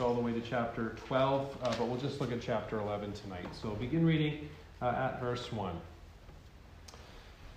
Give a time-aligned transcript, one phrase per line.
[0.00, 3.46] all the way to chapter 12, uh, but we'll just look at chapter 11 tonight.
[3.60, 4.48] So begin reading
[4.80, 5.74] uh, at verse 1.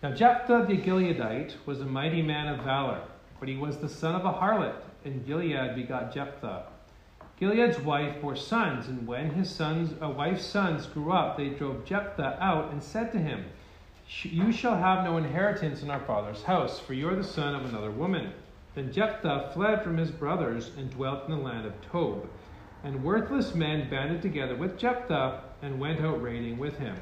[0.02, 3.02] Now Jephthah the Gileadite was a mighty man of valor,
[3.40, 4.76] but he was the son of a harlot,
[5.06, 6.64] and Gilead begot Jephthah.
[7.40, 11.86] Gilead's wife bore sons, and when his sons, a wife's sons grew up, they drove
[11.86, 13.46] Jephthah out and said to him,
[14.24, 17.66] You shall have no inheritance in our father's house, for you are the son of
[17.66, 18.34] another woman.
[18.74, 22.30] Then Jephthah fled from his brothers and dwelt in the land of Tob.
[22.84, 26.96] And worthless men banded together with Jephthah and went out raiding with him.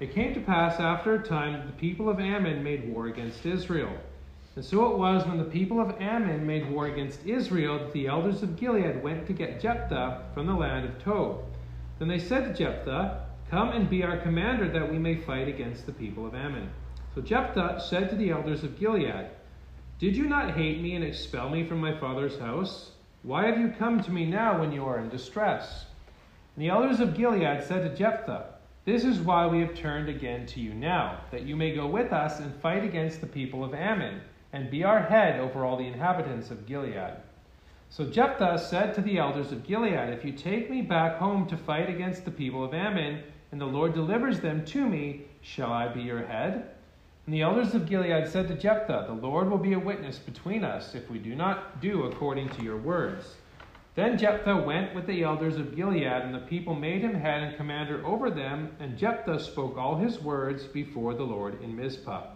[0.00, 3.46] It came to pass after a time that the people of Ammon made war against
[3.46, 3.92] Israel.
[4.54, 8.08] And so it was when the people of Ammon made war against Israel that the
[8.08, 11.44] elders of Gilead went to get Jephthah from the land of Tob.
[11.98, 15.86] Then they said to Jephthah, Come and be our commander that we may fight against
[15.86, 16.70] the people of Ammon.
[17.14, 19.30] So Jephthah said to the elders of Gilead,
[19.98, 22.92] Did you not hate me and expel me from my father's house?
[23.24, 25.86] Why have you come to me now when you are in distress?
[26.54, 28.44] And the elders of Gilead said to Jephthah,
[28.84, 32.12] This is why we have turned again to you now, that you may go with
[32.12, 34.20] us and fight against the people of Ammon
[34.52, 37.14] and be our head over all the inhabitants of Gilead.
[37.90, 41.56] So Jephthah said to the elders of Gilead, If you take me back home to
[41.56, 45.88] fight against the people of Ammon, and the Lord delivers them to me, shall I
[45.88, 46.70] be your head?
[47.28, 50.64] And the elders of Gilead said to Jephthah, The Lord will be a witness between
[50.64, 53.34] us if we do not do according to your words.
[53.96, 57.54] Then Jephthah went with the elders of Gilead, and the people made him head and
[57.54, 62.28] commander over them, and Jephthah spoke all his words before the Lord in Mizpah.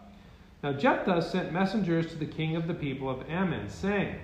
[0.63, 4.17] Now Jephthah sent messengers to the king of the people of Ammon, saying,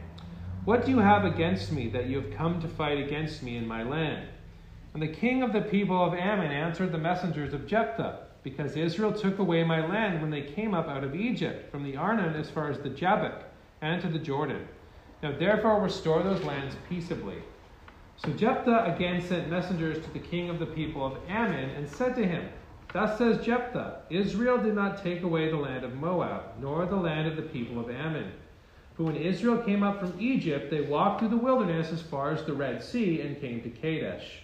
[0.67, 3.67] What do you have against me that you have come to fight against me in
[3.67, 4.29] my land?
[4.93, 9.13] And the king of the people of Ammon answered the messengers of Jephthah, Because Israel
[9.13, 12.49] took away my land when they came up out of Egypt, from the Arnon as
[12.49, 13.45] far as the Jabbok,
[13.83, 14.67] and to the Jordan.
[15.23, 17.43] Now therefore restore those lands peaceably.
[18.17, 22.17] So Jephthah again sent messengers to the king of the people of Ammon, and said
[22.17, 22.49] to him,
[22.91, 27.29] Thus says Jephthah Israel did not take away the land of Moab, nor the land
[27.29, 28.33] of the people of Ammon.
[28.97, 32.45] But when Israel came up from Egypt, they walked through the wilderness as far as
[32.45, 34.41] the Red Sea and came to Kadesh.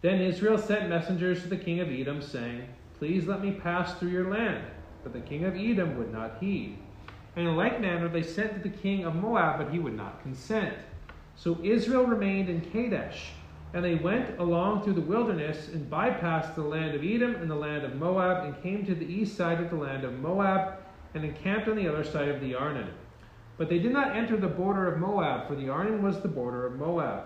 [0.00, 2.66] Then Israel sent messengers to the king of Edom, saying,
[2.98, 4.64] Please let me pass through your land.
[5.02, 6.78] But the king of Edom would not heed.
[7.36, 10.22] And in like manner they sent to the king of Moab, but he would not
[10.22, 10.74] consent.
[11.36, 13.30] So Israel remained in Kadesh.
[13.74, 17.54] And they went along through the wilderness and bypassed the land of Edom and the
[17.54, 20.78] land of Moab and came to the east side of the land of Moab
[21.14, 22.88] and encamped on the other side of the Arnon.
[23.58, 26.66] But they did not enter the border of Moab, for the Arnon was the border
[26.66, 27.24] of Moab.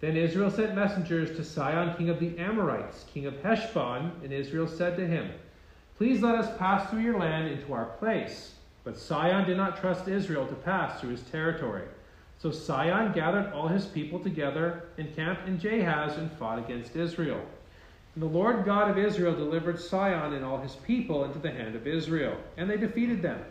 [0.00, 4.68] Then Israel sent messengers to Sihon, king of the Amorites, king of Heshbon, and Israel
[4.68, 5.30] said to him,
[5.96, 8.52] Please let us pass through your land into our place.
[8.84, 11.84] But Sihon did not trust Israel to pass through his territory.
[12.38, 17.40] So Sihon gathered all his people together, encamped in Jahaz, and fought against Israel.
[18.14, 21.74] And the Lord God of Israel delivered Sihon and all his people into the hand
[21.74, 23.42] of Israel, and they defeated them.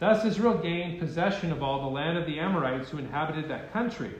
[0.00, 4.14] Thus Israel gained possession of all the land of the Amorites who inhabited that country.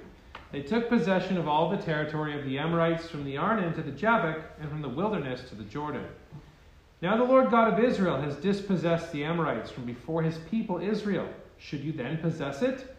[0.56, 3.90] They took possession of all the territory of the Amorites from the Arnon to the
[3.90, 6.06] Jabbok, and from the wilderness to the Jordan.
[7.02, 11.28] Now the Lord God of Israel has dispossessed the Amorites from before his people Israel.
[11.58, 12.96] Should you then possess it?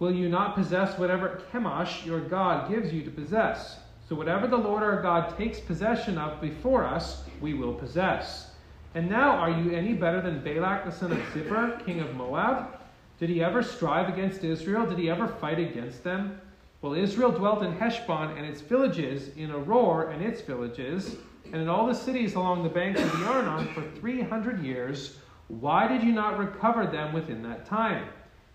[0.00, 3.78] Will you not possess whatever Chemosh your God gives you to possess?
[4.08, 8.50] So whatever the Lord our God takes possession of before us, we will possess.
[8.96, 12.76] And now are you any better than Balak the son of Zippor, king of Moab?
[13.20, 14.84] Did he ever strive against Israel?
[14.84, 16.40] Did he ever fight against them?
[16.80, 21.16] Well, Israel dwelt in Heshbon and its villages, in Aroer and its villages,
[21.46, 25.18] and in all the cities along the banks of the Arnon for three hundred years.
[25.48, 28.06] Why did you not recover them within that time?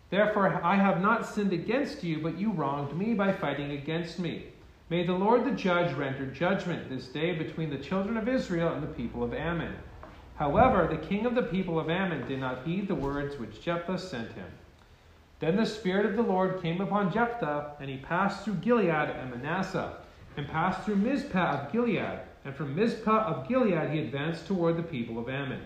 [0.09, 4.45] Therefore, I have not sinned against you, but you wronged me by fighting against me.
[4.89, 8.83] May the Lord the judge render judgment this day between the children of Israel and
[8.83, 9.75] the people of Ammon.
[10.35, 13.97] However, the king of the people of Ammon did not heed the words which Jephthah
[13.97, 14.47] sent him.
[15.43, 19.29] Then the Spirit of the Lord came upon Jephthah, and he passed through Gilead and
[19.29, 19.97] Manasseh,
[20.37, 22.21] and passed through Mizpah of Gilead.
[22.45, 25.59] And from Mizpah of Gilead he advanced toward the people of Ammon.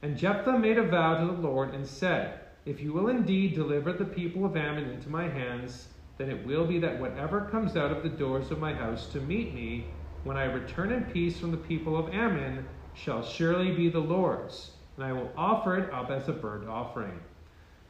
[0.00, 3.92] And Jephthah made a vow to the Lord and said, if you will indeed deliver
[3.92, 7.92] the people of Ammon into my hands, then it will be that whatever comes out
[7.92, 11.50] of the doors of my house to meet me, when I return in peace from
[11.50, 16.10] the people of Ammon, shall surely be the Lord's, and I will offer it up
[16.10, 17.20] as a burnt offering.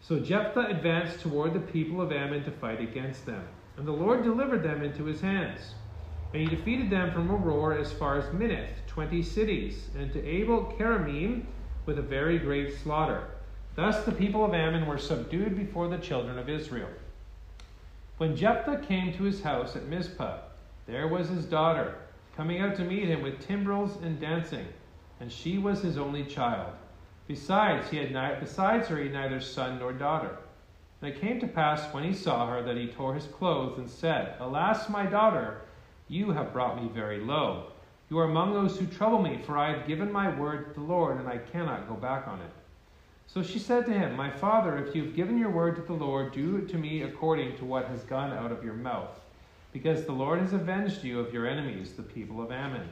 [0.01, 4.23] So Jephthah advanced toward the people of Ammon to fight against them, and the Lord
[4.23, 5.75] delivered them into his hands.
[6.33, 10.75] And he defeated them from Aroer as far as Minnith, twenty cities, and to Abel
[10.79, 11.45] Keramim
[11.87, 13.29] with a very great slaughter.
[13.75, 16.89] Thus the people of Ammon were subdued before the children of Israel.
[18.19, 20.39] When Jephthah came to his house at Mizpah,
[20.87, 21.97] there was his daughter,
[22.37, 24.67] coming out to meet him with timbrels and dancing,
[25.21, 26.73] and she was his only child.
[27.31, 30.37] Besides, he had ni- besides her he had neither son nor daughter.
[31.01, 33.89] And it came to pass when he saw her that he tore his clothes and
[33.89, 35.61] said, Alas, my daughter,
[36.09, 37.67] you have brought me very low.
[38.09, 40.85] You are among those who trouble me, for I have given my word to the
[40.85, 42.51] Lord, and I cannot go back on it.
[43.29, 45.93] So she said to him, My father, if you have given your word to the
[45.93, 49.21] Lord, do it to me according to what has gone out of your mouth,
[49.73, 52.89] because the Lord has avenged you of your enemies, the people of Ammon.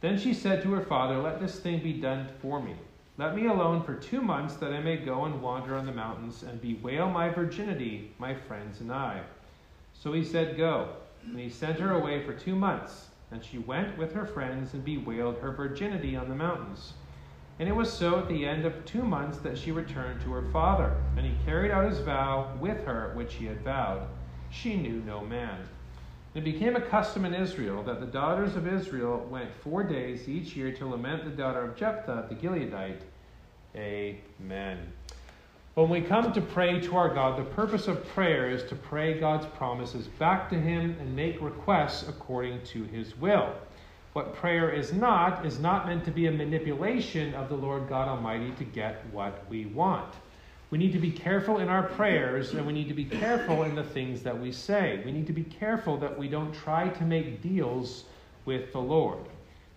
[0.00, 2.74] Then she said to her father, Let this thing be done for me.
[3.20, 6.42] Let me alone for two months, that I may go and wander on the mountains,
[6.42, 9.20] and bewail my virginity, my friends and I.
[9.92, 10.88] So he said, Go.
[11.26, 13.08] And he sent her away for two months.
[13.30, 16.94] And she went with her friends and bewailed her virginity on the mountains.
[17.58, 20.50] And it was so at the end of two months that she returned to her
[20.50, 24.08] father, and he carried out his vow with her which he had vowed.
[24.48, 25.68] She knew no man.
[26.32, 30.54] It became a custom in Israel that the daughters of Israel went four days each
[30.54, 33.00] year to lament the daughter of Jephthah the Gileadite.
[33.74, 34.92] Amen.
[35.74, 39.18] When we come to pray to our God, the purpose of prayer is to pray
[39.18, 43.54] God's promises back to Him and make requests according to His will.
[44.12, 48.08] What prayer is not, is not meant to be a manipulation of the Lord God
[48.08, 50.14] Almighty to get what we want.
[50.70, 53.74] We need to be careful in our prayers and we need to be careful in
[53.74, 55.02] the things that we say.
[55.04, 58.04] We need to be careful that we don't try to make deals
[58.44, 59.26] with the Lord.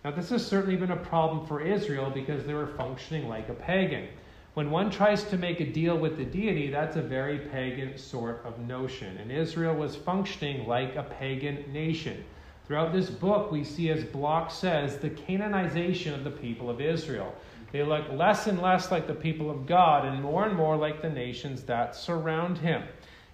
[0.04, 3.54] Now, this has certainly been a problem for Israel because they were functioning like a
[3.54, 4.06] pagan.
[4.54, 8.42] When one tries to make a deal with the deity, that's a very pagan sort
[8.44, 9.16] of notion.
[9.16, 12.24] And Israel was functioning like a pagan nation.
[12.66, 17.34] Throughout this book, we see, as Block says, the Canaanization of the people of Israel.
[17.74, 21.02] They look less and less like the people of God and more and more like
[21.02, 22.84] the nations that surround him.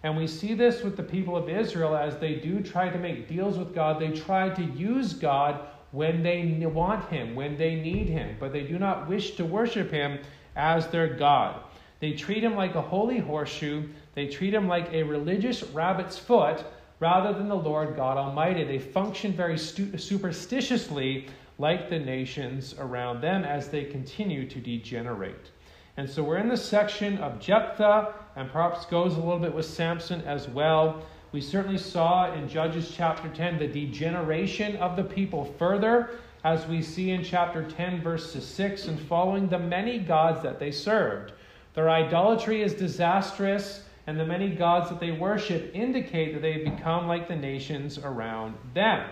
[0.03, 3.29] And we see this with the people of Israel as they do try to make
[3.29, 4.01] deals with God.
[4.01, 8.63] They try to use God when they want him, when they need him, but they
[8.63, 10.21] do not wish to worship him
[10.57, 11.63] as their God.
[11.99, 16.65] They treat him like a holy horseshoe, they treat him like a religious rabbit's foot
[16.99, 18.65] rather than the Lord God Almighty.
[18.65, 21.29] They function very stu- superstitiously
[21.61, 25.51] like the nations around them as they continue to degenerate.
[25.99, 29.67] And so we're in the section of Jephthah, and perhaps goes a little bit with
[29.67, 31.03] Samson as well.
[31.33, 36.81] We certainly saw in Judges chapter 10 the degeneration of the people further, as we
[36.81, 41.33] see in chapter 10, verses 6 and following the many gods that they served.
[41.75, 46.65] Their idolatry is disastrous, and the many gods that they worship indicate that they have
[46.65, 49.07] become like the nations around them.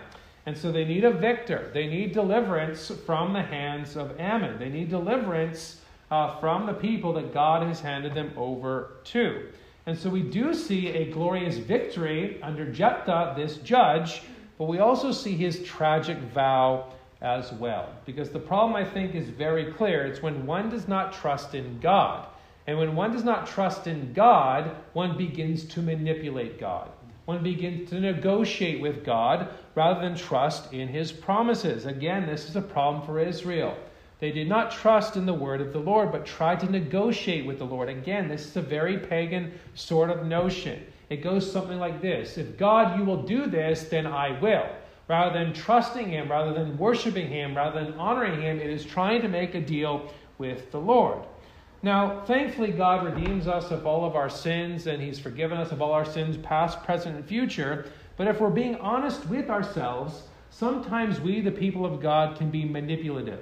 [0.48, 1.70] And so they need a victor.
[1.74, 4.58] They need deliverance from the hands of Ammon.
[4.58, 9.48] They need deliverance uh, from the people that God has handed them over to.
[9.84, 14.22] And so we do see a glorious victory under Jephthah, this judge,
[14.56, 17.92] but we also see his tragic vow as well.
[18.06, 20.06] Because the problem, I think, is very clear.
[20.06, 22.26] It's when one does not trust in God.
[22.66, 26.88] And when one does not trust in God, one begins to manipulate God.
[27.28, 31.84] One begins to negotiate with God rather than trust in his promises.
[31.84, 33.76] Again, this is a problem for Israel.
[34.18, 37.58] They did not trust in the word of the Lord, but tried to negotiate with
[37.58, 37.90] the Lord.
[37.90, 40.82] Again, this is a very pagan sort of notion.
[41.10, 44.66] It goes something like this If God, you will do this, then I will.
[45.06, 49.20] Rather than trusting Him, rather than worshiping Him, rather than honoring Him, it is trying
[49.20, 51.18] to make a deal with the Lord.
[51.82, 55.80] Now, thankfully, God redeems us of all of our sins, and He's forgiven us of
[55.80, 57.86] all our sins, past, present, and future.
[58.16, 62.64] But if we're being honest with ourselves, sometimes we, the people of God, can be
[62.64, 63.40] manipulative.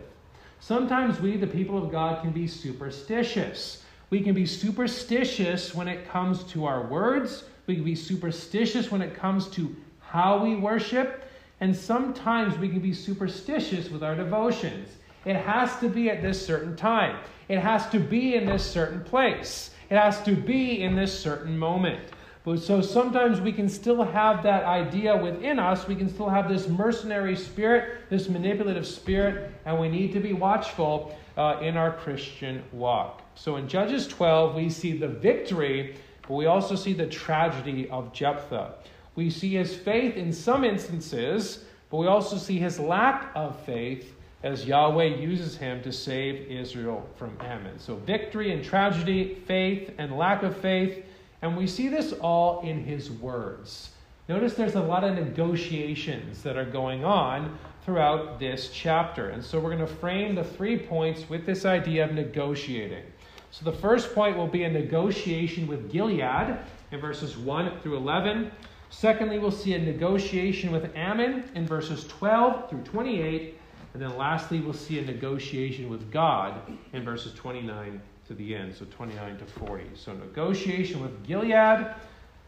[0.60, 3.82] Sometimes we, the people of God, can be superstitious.
[4.10, 9.02] We can be superstitious when it comes to our words, we can be superstitious when
[9.02, 11.24] it comes to how we worship,
[11.60, 14.90] and sometimes we can be superstitious with our devotions.
[15.26, 17.18] It has to be at this certain time.
[17.48, 19.70] It has to be in this certain place.
[19.90, 22.00] It has to be in this certain moment.
[22.44, 25.88] But so sometimes we can still have that idea within us.
[25.88, 30.32] We can still have this mercenary spirit, this manipulative spirit, and we need to be
[30.32, 33.22] watchful uh, in our Christian walk.
[33.34, 38.12] So in Judges 12, we see the victory, but we also see the tragedy of
[38.12, 38.74] Jephthah.
[39.16, 44.15] We see his faith in some instances, but we also see his lack of faith
[44.46, 47.80] as Yahweh uses him to save Israel from Ammon.
[47.80, 51.04] So, victory and tragedy, faith and lack of faith.
[51.42, 53.90] And we see this all in his words.
[54.28, 59.30] Notice there's a lot of negotiations that are going on throughout this chapter.
[59.30, 63.02] And so, we're going to frame the three points with this idea of negotiating.
[63.50, 66.56] So, the first point will be a negotiation with Gilead
[66.92, 68.52] in verses 1 through 11.
[68.90, 73.55] Secondly, we'll see a negotiation with Ammon in verses 12 through 28.
[73.96, 76.60] And then lastly, we'll see a negotiation with God
[76.92, 77.98] in verses 29
[78.28, 79.84] to the end, so 29 to 40.
[79.94, 81.94] So, negotiation with Gilead,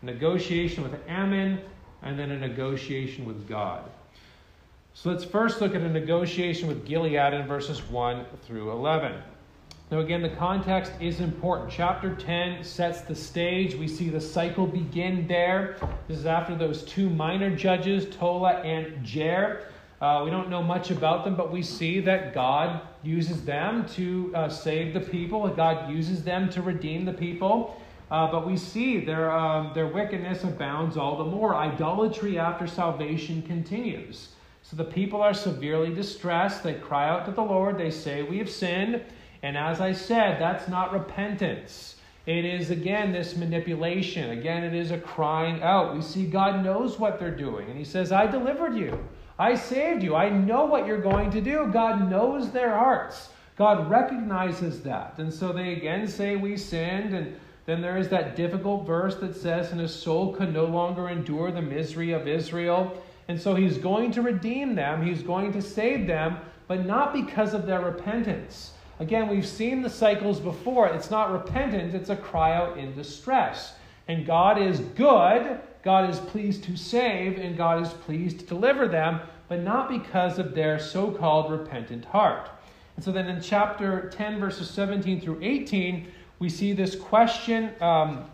[0.02, 1.58] negotiation with Ammon,
[2.02, 3.88] and then a negotiation with God.
[4.92, 9.14] So, let's first look at a negotiation with Gilead in verses 1 through 11.
[9.90, 11.70] Now, again, the context is important.
[11.70, 13.74] Chapter 10 sets the stage.
[13.74, 15.78] We see the cycle begin there.
[16.08, 19.62] This is after those two minor judges, Tola and Jair.
[20.00, 24.32] Uh, we don't know much about them, but we see that God uses them to
[24.34, 25.48] uh, save the people.
[25.48, 27.80] God uses them to redeem the people.
[28.10, 31.54] Uh, but we see their, um, their wickedness abounds all the more.
[31.54, 34.30] Idolatry after salvation continues.
[34.62, 36.62] So the people are severely distressed.
[36.62, 37.76] They cry out to the Lord.
[37.76, 39.02] They say, We have sinned.
[39.42, 41.96] And as I said, that's not repentance.
[42.26, 44.30] It is, again, this manipulation.
[44.30, 45.94] Again, it is a crying out.
[45.94, 47.68] We see God knows what they're doing.
[47.68, 48.98] And He says, I delivered you.
[49.38, 50.16] I saved you.
[50.16, 51.68] I know what you're going to do.
[51.72, 53.30] God knows their hearts.
[53.56, 55.14] God recognizes that.
[55.18, 57.14] And so they again say, We sinned.
[57.14, 61.08] And then there is that difficult verse that says, And his soul could no longer
[61.08, 63.02] endure the misery of Israel.
[63.28, 67.52] And so he's going to redeem them, he's going to save them, but not because
[67.52, 68.72] of their repentance.
[69.00, 70.88] Again, we've seen the cycles before.
[70.88, 73.74] It's not repentance, it's a cry out in distress.
[74.08, 78.88] And God is good, God is pleased to save, and God is pleased to deliver
[78.88, 82.50] them, but not because of their so called repentant heart.
[82.96, 86.08] And so then in chapter 10, verses 17 through 18,
[86.40, 88.24] we see this question um,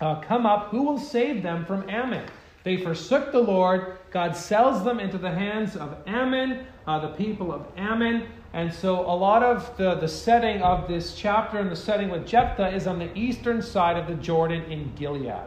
[0.00, 2.24] uh, come up who will save them from Ammon?
[2.62, 3.98] They forsook the Lord.
[4.10, 8.26] God sells them into the hands of Ammon, uh, the people of Ammon.
[8.52, 12.26] And so a lot of the, the setting of this chapter and the setting with
[12.26, 15.42] Jephthah is on the eastern side of the Jordan in Gilead.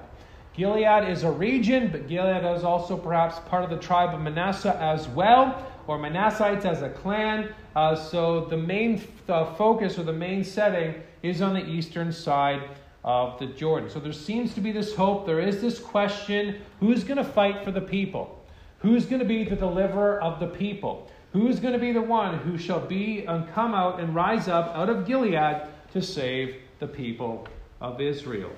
[0.57, 4.75] Gilead is a region, but Gilead is also perhaps part of the tribe of Manasseh
[4.81, 7.53] as well, or Manassites as a clan.
[7.75, 8.99] Uh, so the main
[9.29, 12.63] uh, focus or the main setting is on the eastern side
[13.03, 13.87] of the Jordan.
[13.87, 15.27] So there seems to be this hope.
[15.27, 18.43] There is this question who's going to fight for the people?
[18.79, 21.11] Who's going to be the deliverer of the people?
[21.33, 24.75] Who's going to be the one who shall be and come out and rise up
[24.75, 27.47] out of Gilead to save the people
[27.79, 28.51] of Israel?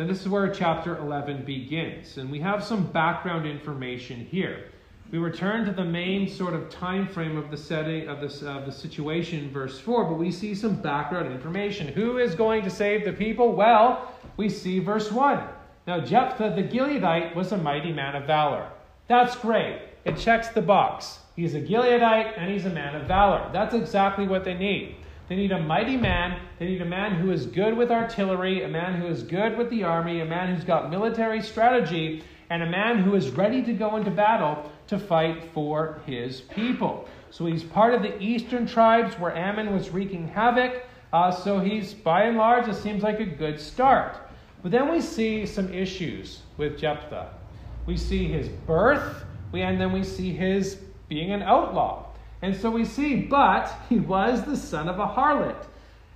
[0.00, 2.16] Then this is where chapter 11 begins.
[2.16, 4.70] And we have some background information here.
[5.12, 8.64] We return to the main sort of time frame of the setting of this of
[8.64, 11.86] the situation, verse 4, but we see some background information.
[11.86, 13.52] Who is going to save the people?
[13.52, 15.38] Well, we see verse 1.
[15.86, 18.70] Now Jephthah the Gileadite was a mighty man of valor.
[19.06, 19.82] That's great.
[20.06, 21.18] It checks the box.
[21.36, 23.50] He's a Gileadite and he's a man of valor.
[23.52, 24.96] That's exactly what they need.
[25.30, 26.40] They need a mighty man.
[26.58, 29.70] They need a man who is good with artillery, a man who is good with
[29.70, 33.72] the army, a man who's got military strategy, and a man who is ready to
[33.72, 37.08] go into battle to fight for his people.
[37.30, 40.82] So he's part of the eastern tribes where Ammon was wreaking havoc.
[41.12, 44.16] Uh, so he's, by and large, it seems like a good start.
[44.64, 47.30] But then we see some issues with Jephthah.
[47.86, 52.09] We see his birth, and then we see his being an outlaw.
[52.42, 55.66] And so we see, but he was the son of a harlot.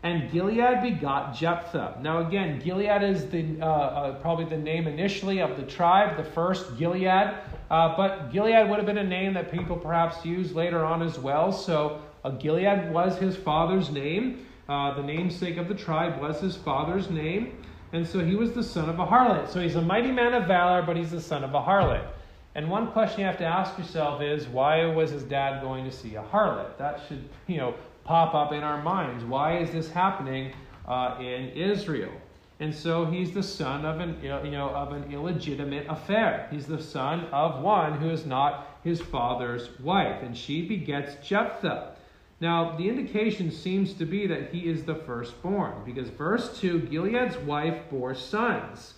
[0.02, 1.99] And Gilead begot Jephthah.
[2.02, 6.31] Now, again, Gilead is the, uh, uh, probably the name initially of the tribe, the
[6.31, 7.35] first Gilead.
[7.71, 11.19] Uh, but Gilead would have been a name that people perhaps used later on as
[11.19, 11.50] well.
[11.50, 14.47] So uh, Gilead was his father's name.
[14.69, 17.64] Uh, the namesake of the tribe was his father's name.
[17.95, 19.49] And so he was the son of a harlot.
[19.49, 22.04] So he's a mighty man of valor, but he's the son of a harlot.
[22.55, 25.91] And one question you have to ask yourself is why was his dad going to
[25.91, 26.79] see a harlot?
[26.79, 29.25] That should, you know, pop up in our minds.
[29.25, 30.53] Why is this happening
[30.87, 32.13] uh, in Israel?
[32.61, 36.47] And so he's the son of an, you know, of an illegitimate affair.
[36.53, 41.97] He's the son of one who is not his father's wife, and she begets Jephthah.
[42.41, 47.39] Now, the indication seems to be that he is the firstborn, because verse 2 Gilead's
[47.39, 48.95] wife bore sons.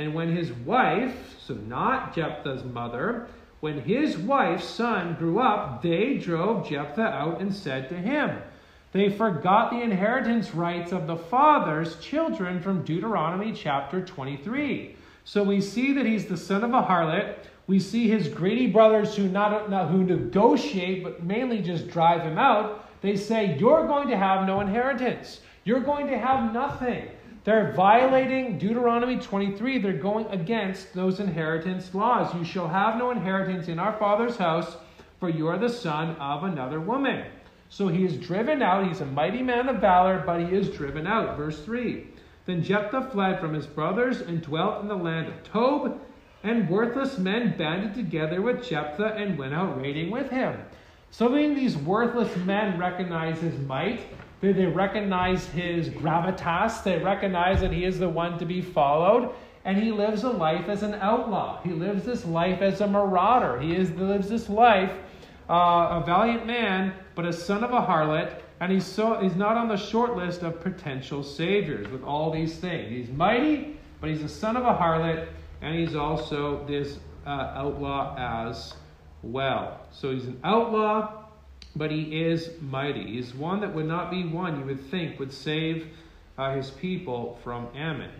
[0.00, 3.26] And when his wife, so not Jephthah's mother,
[3.60, 8.40] when his wife's son grew up, they drove Jephthah out and said to him,
[8.92, 14.96] They forgot the inheritance rights of the father's children from Deuteronomy chapter 23.
[15.24, 17.34] So we see that he's the son of a harlot.
[17.66, 22.38] We see his greedy brothers who not, not who negotiate, but mainly just drive him
[22.38, 22.88] out.
[23.02, 25.42] They say, You're going to have no inheritance.
[25.64, 27.10] You're going to have nothing.
[27.42, 29.78] They're violating Deuteronomy 23.
[29.78, 32.34] They're going against those inheritance laws.
[32.34, 34.76] You shall have no inheritance in our father's house,
[35.18, 37.24] for you are the son of another woman.
[37.70, 38.86] So he is driven out.
[38.86, 41.38] He's a mighty man of valor, but he is driven out.
[41.38, 42.08] Verse 3.
[42.44, 45.98] Then Jephthah fled from his brothers and dwelt in the land of Tob.
[46.42, 50.58] and worthless men banded together with Jephthah and went out raiding with him.
[51.10, 54.00] So, being these worthless men recognize his might,
[54.40, 59.34] they, they recognize his gravitas, they recognize that he is the one to be followed,
[59.64, 61.62] and he lives a life as an outlaw.
[61.62, 63.60] He lives this life as a marauder.
[63.60, 64.92] He is, lives this life,
[65.48, 69.56] uh, a valiant man, but a son of a harlot, and he's, so, he's not
[69.56, 72.90] on the short list of potential saviors with all these things.
[72.90, 75.28] He's mighty, but he's a son of a harlot,
[75.60, 78.74] and he's also this uh, outlaw as
[79.22, 79.80] well.
[79.90, 81.19] So he's an outlaw,
[81.76, 83.06] but he is mighty.
[83.06, 85.88] He's one that would not be one you would think would save
[86.38, 88.10] uh, his people from Ammon.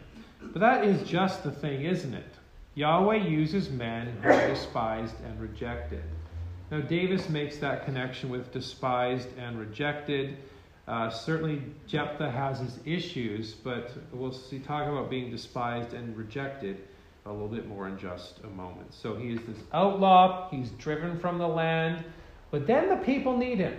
[0.41, 2.35] But that is just the thing, isn't it?
[2.75, 6.03] Yahweh uses men who are despised and rejected.
[6.71, 10.37] Now, Davis makes that connection with despised and rejected.
[10.87, 16.79] Uh, certainly, Jephthah has his issues, but we'll see talk about being despised and rejected
[17.27, 18.95] a little bit more in just a moment.
[18.95, 22.05] So he is this outlaw, he's driven from the land,
[22.51, 23.77] but then the people need him.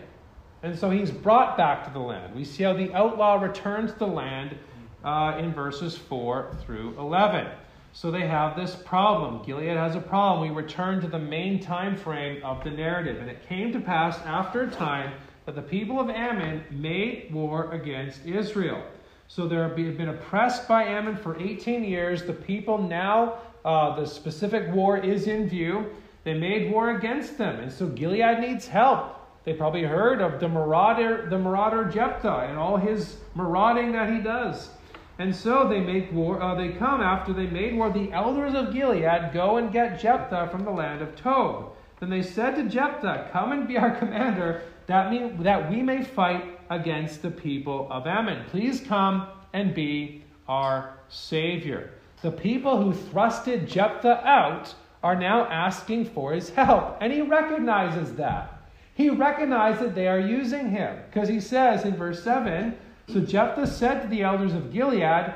[0.64, 2.36] And so he's brought back to the land.
[2.36, 4.56] We see how the outlaw returns to the land
[5.04, 7.48] uh, in verses 4 through 11.
[7.94, 9.44] So they have this problem.
[9.44, 10.48] Gilead has a problem.
[10.48, 13.18] We return to the main time frame of the narrative.
[13.18, 15.14] And it came to pass after a time
[15.46, 18.82] that the people of Ammon made war against Israel.
[19.28, 22.24] So they have been oppressed by Ammon for 18 years.
[22.24, 25.92] The people now, uh, the specific war is in view.
[26.24, 27.60] They made war against them.
[27.60, 29.18] And so Gilead needs help.
[29.44, 34.20] They probably heard of the marauder, the marauder Jephthah and all his marauding that he
[34.20, 34.70] does.
[35.18, 36.42] And so they make war.
[36.42, 37.92] Uh, they come after they made war.
[37.92, 41.74] The elders of Gilead go and get Jephthah from the land of Tob.
[42.00, 46.04] Then they said to Jephthah, "Come and be our commander, that, mean, that we may
[46.04, 48.46] fight against the people of Ammon.
[48.50, 51.92] Please come and be our Savior.
[52.22, 54.74] The people who thrusted Jephthah out
[55.04, 58.62] are now asking for his help, and he recognizes that.
[58.94, 63.68] He recognizes that they are using him because he says in verse 7 So Jephthah
[63.68, 65.34] said to the elders of Gilead,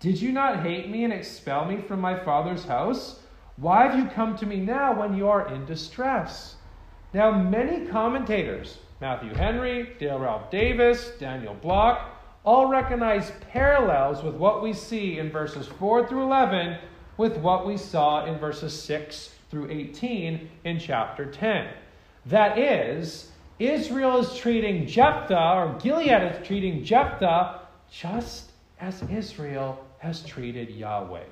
[0.00, 3.20] Did you not hate me and expel me from my father's house?
[3.56, 6.56] Why have you come to me now when you are in distress?
[7.14, 14.62] Now, many commentators Matthew Henry, Dale Ralph Davis, Daniel Block, all recognize parallels with what
[14.62, 16.78] we see in verses 4 through 11
[17.18, 21.68] with what we saw in verses 6 through 18 in chapter 10.
[22.26, 30.22] That is, Israel is treating Jephthah, or Gilead is treating Jephthah, just as Israel has
[30.22, 31.24] treated Yahweh.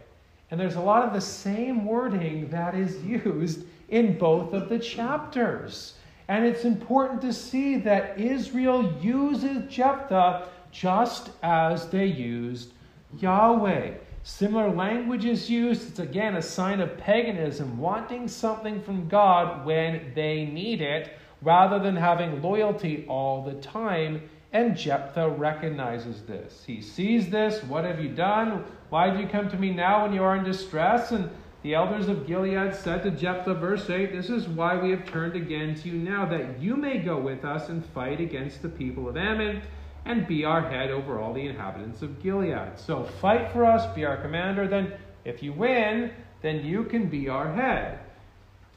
[0.51, 4.79] And there's a lot of the same wording that is used in both of the
[4.79, 5.94] chapters.
[6.29, 12.72] And it's important to see that Israel uses Jephthah just as they used
[13.18, 13.94] Yahweh.
[14.26, 15.88] Similar language is used.
[15.88, 21.78] It's again a sign of paganism, wanting something from God when they need it, rather
[21.78, 24.28] than having loyalty all the time.
[24.52, 26.64] And Jephthah recognizes this.
[26.66, 27.62] He sees this.
[27.62, 28.64] What have you done?
[28.90, 31.12] Why have you come to me now when you are in distress?
[31.12, 31.30] And
[31.62, 35.36] the elders of Gilead said to Jephthah, verse 8, This is why we have turned
[35.36, 39.08] again to you now, that you may go with us and fight against the people
[39.08, 39.62] of Ammon
[40.07, 42.79] and be our head over all the inhabitants of Gilead.
[42.79, 44.66] So fight for us, be our commander.
[44.66, 44.92] Then,
[45.25, 47.99] if you win, then you can be our head.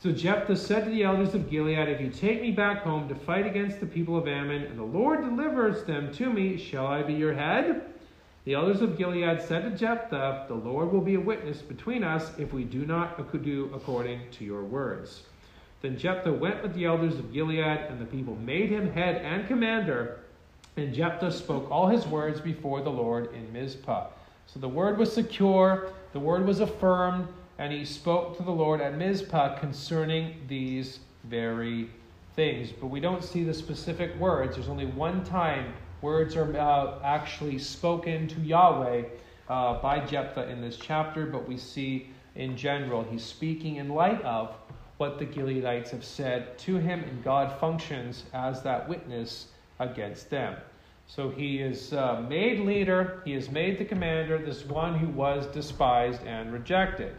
[0.02, 3.16] So Jephthah said to the elders of Gilead, If you take me back home to
[3.16, 7.04] fight against the people of Ammon, and the Lord delivers them to me, shall I
[7.04, 7.84] be your head?
[8.46, 12.32] The elders of Gilead said to Jephthah, The Lord will be a witness between us
[12.40, 15.24] if we do not do according to your words.
[15.82, 19.48] Then Jephthah went with the elders of Gilead, and the people made him head and
[19.48, 20.20] commander.
[20.80, 24.08] And Jephthah spoke all his words before the Lord in Mizpah.
[24.48, 28.82] So the word was secure, the word was affirmed, and he spoke to the Lord
[28.82, 31.90] at Mizpah concerning these very
[32.36, 32.72] things.
[32.72, 34.56] But we don't see the specific words.
[34.56, 39.04] There's only one time Words are uh, actually spoken to Yahweh
[39.50, 44.22] uh, by Jephthah in this chapter, but we see in general he's speaking in light
[44.22, 44.56] of
[44.96, 49.48] what the Gileadites have said to him, and God functions as that witness
[49.80, 50.56] against them.
[51.10, 55.48] So he is uh, made leader, he is made the commander, this one who was
[55.48, 57.16] despised and rejected.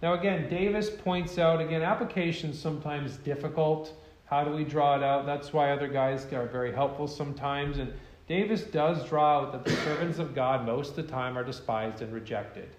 [0.00, 3.92] Now, again, Davis points out, again, application sometimes difficult.
[4.24, 5.26] How do we draw it out?
[5.26, 7.76] That's why other guys are very helpful sometimes.
[7.76, 7.92] And
[8.26, 12.00] Davis does draw out that the servants of God most of the time are despised
[12.00, 12.70] and rejected.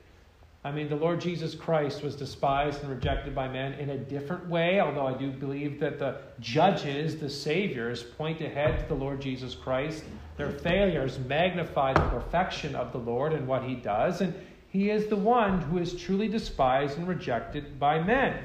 [0.64, 4.50] I mean, the Lord Jesus Christ was despised and rejected by men in a different
[4.50, 9.22] way, although I do believe that the judges, the saviors, point ahead to the Lord
[9.22, 10.06] Jesus Christ.
[10.38, 14.22] Their failures magnify the perfection of the Lord and what he does.
[14.22, 14.34] And
[14.70, 18.44] He is the one who is truly despised and rejected by men.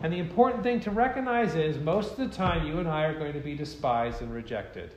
[0.00, 3.18] And the important thing to recognize is most of the time you and I are
[3.18, 4.92] going to be despised and rejected.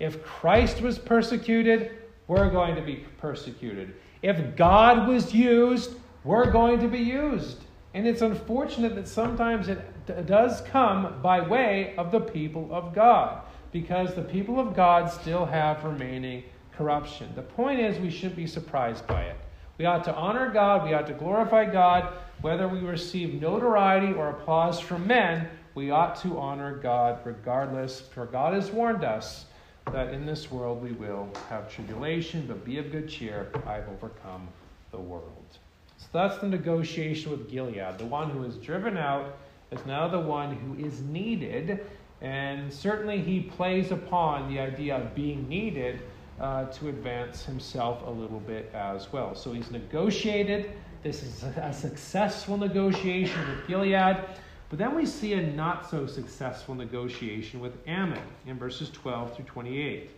[0.00, 1.92] If Christ was persecuted,
[2.26, 3.94] we're going to be persecuted.
[4.22, 5.94] If God was used,
[6.24, 7.58] we're going to be used.
[7.92, 13.42] And it's unfortunate that sometimes it does come by way of the people of God,
[13.74, 16.44] because the people of God still have remaining
[16.76, 17.28] corruption.
[17.34, 19.36] The point is, we shouldn't be surprised by it.
[19.78, 22.14] We ought to honor God, we ought to glorify God.
[22.40, 28.26] Whether we receive notoriety or applause from men, we ought to honor God regardless, for
[28.26, 29.46] God has warned us
[29.90, 33.50] that in this world we will have tribulation, but be of good cheer.
[33.66, 34.46] I've overcome
[34.92, 35.58] the world.
[35.98, 37.98] So that's the negotiation with Gilead.
[37.98, 39.36] The one who is driven out
[39.72, 41.84] is now the one who is needed.
[42.24, 46.00] And certainly he plays upon the idea of being needed
[46.40, 49.34] uh, to advance himself a little bit as well.
[49.34, 50.72] So he's negotiated.
[51.02, 54.24] This is a successful negotiation with Gilead.
[54.70, 59.44] But then we see a not so successful negotiation with Ammon in verses 12 through
[59.44, 60.10] 28.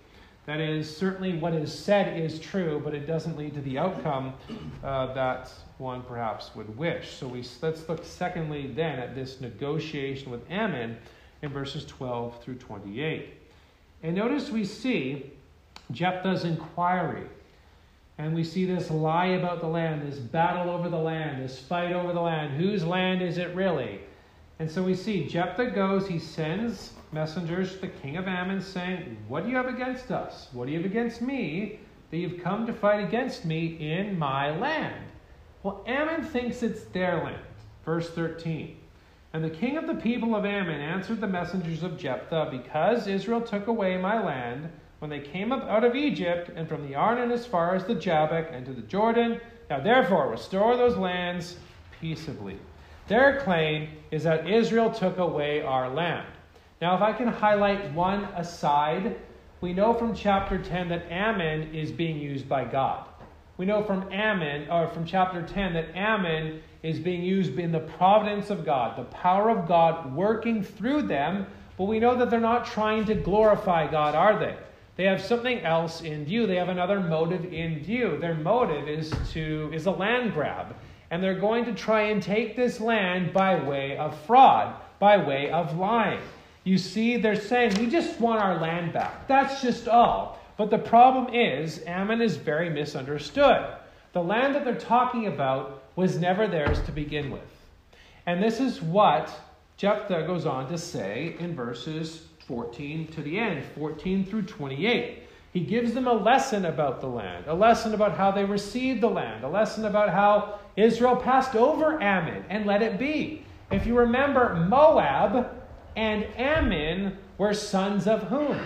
[0.46, 4.32] That is, certainly what is said is true, but it doesn't lead to the outcome
[4.84, 7.14] uh, that one perhaps would wish.
[7.14, 10.98] So we, let's look, secondly, then at this negotiation with Ammon
[11.46, 13.32] in verses 12 through 28.
[14.02, 15.30] And notice we see
[15.92, 17.26] Jephthah's inquiry.
[18.18, 21.92] And we see this lie about the land, this battle over the land, this fight
[21.92, 22.54] over the land.
[22.54, 24.00] Whose land is it really?
[24.58, 29.18] And so we see Jephthah goes, he sends messengers to the king of Ammon saying,
[29.28, 30.48] What do you have against us?
[30.52, 31.78] What do you have against me
[32.10, 35.04] that you've come to fight against me in my land?
[35.62, 37.42] Well, Ammon thinks it's their land.
[37.84, 38.78] Verse 13.
[39.36, 43.42] And the king of the people of Ammon answered the messengers of Jephthah, Because Israel
[43.42, 47.30] took away my land when they came up out of Egypt and from the Arnon
[47.30, 51.58] as far as the Jabbok and to the Jordan, now therefore restore those lands
[52.00, 52.58] peaceably.
[53.08, 56.26] Their claim is that Israel took away our land.
[56.80, 59.20] Now, if I can highlight one aside,
[59.60, 63.06] we know from chapter 10 that Ammon is being used by God.
[63.58, 67.80] We know from Ammon, or from chapter 10, that Ammon is being used in the
[67.80, 71.46] providence of God, the power of God working through them,
[71.78, 74.56] but we know that they're not trying to glorify God, are they?
[74.96, 76.46] They have something else in view.
[76.46, 78.16] They have another motive in view.
[78.18, 80.74] Their motive is to is a land grab.
[81.10, 85.50] And they're going to try and take this land by way of fraud, by way
[85.50, 86.20] of lying.
[86.64, 89.28] You see, they're saying, we just want our land back.
[89.28, 90.40] That's just all.
[90.56, 93.66] But the problem is, Ammon is very misunderstood.
[94.12, 97.42] The land that they're talking about was never theirs to begin with.
[98.24, 99.30] And this is what
[99.76, 105.22] Jephthah goes on to say in verses 14 to the end, 14 through 28.
[105.52, 109.08] He gives them a lesson about the land, a lesson about how they received the
[109.08, 113.44] land, a lesson about how Israel passed over Ammon and let it be.
[113.70, 115.50] If you remember, Moab
[115.96, 118.58] and Ammon were sons of whom?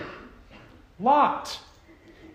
[0.99, 1.59] Lot.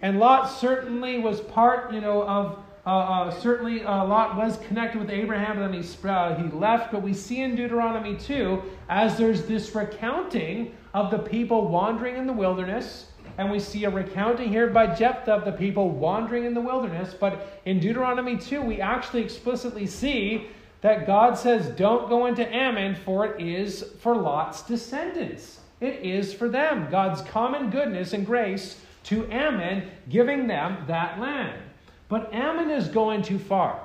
[0.02, 5.00] And Lot certainly was part, you know, of uh, uh, certainly uh, Lot was connected
[5.00, 6.92] with Abraham, and then he, uh, he left.
[6.92, 12.28] But we see in Deuteronomy 2, as there's this recounting of the people wandering in
[12.28, 13.06] the wilderness.
[13.38, 17.12] And we see a recounting here by Jephthah of the people wandering in the wilderness.
[17.12, 20.46] But in Deuteronomy 2, we actually explicitly see
[20.80, 25.58] that God says, Don't go into Ammon, for it is for Lot's descendants.
[25.80, 26.88] It is for them.
[26.88, 31.60] God's common goodness and grace to Ammon, giving them that land.
[32.08, 33.80] But Ammon is going too far.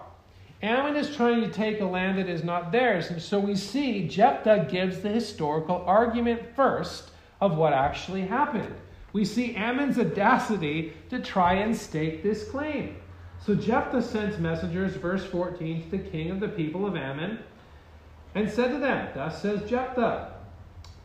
[0.63, 3.09] Ammon is trying to take a land that is not theirs.
[3.09, 8.75] And so we see Jephthah gives the historical argument first of what actually happened.
[9.13, 12.95] We see Ammon's audacity to try and stake this claim.
[13.43, 17.39] So Jephthah sends messengers, verse 14, to the king of the people of Ammon,
[18.35, 20.33] and said to them, Thus says Jephthah,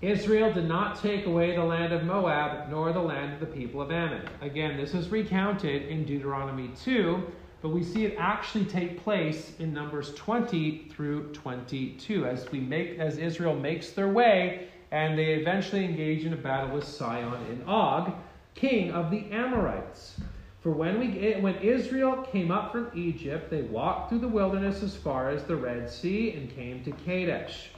[0.02, 3.80] Israel did not take away the land of Moab, nor the land of the people
[3.80, 4.28] of Ammon.
[4.40, 7.22] Again, this is recounted in Deuteronomy 2
[7.62, 12.98] but we see it actually take place in numbers 20 through 22 as we make
[12.98, 17.64] as Israel makes their way and they eventually engage in a battle with Sihon and
[17.66, 18.12] Og,
[18.54, 20.20] king of the Amorites.
[20.60, 24.94] For when we when Israel came up from Egypt, they walked through the wilderness as
[24.94, 27.70] far as the Red Sea and came to Kadesh.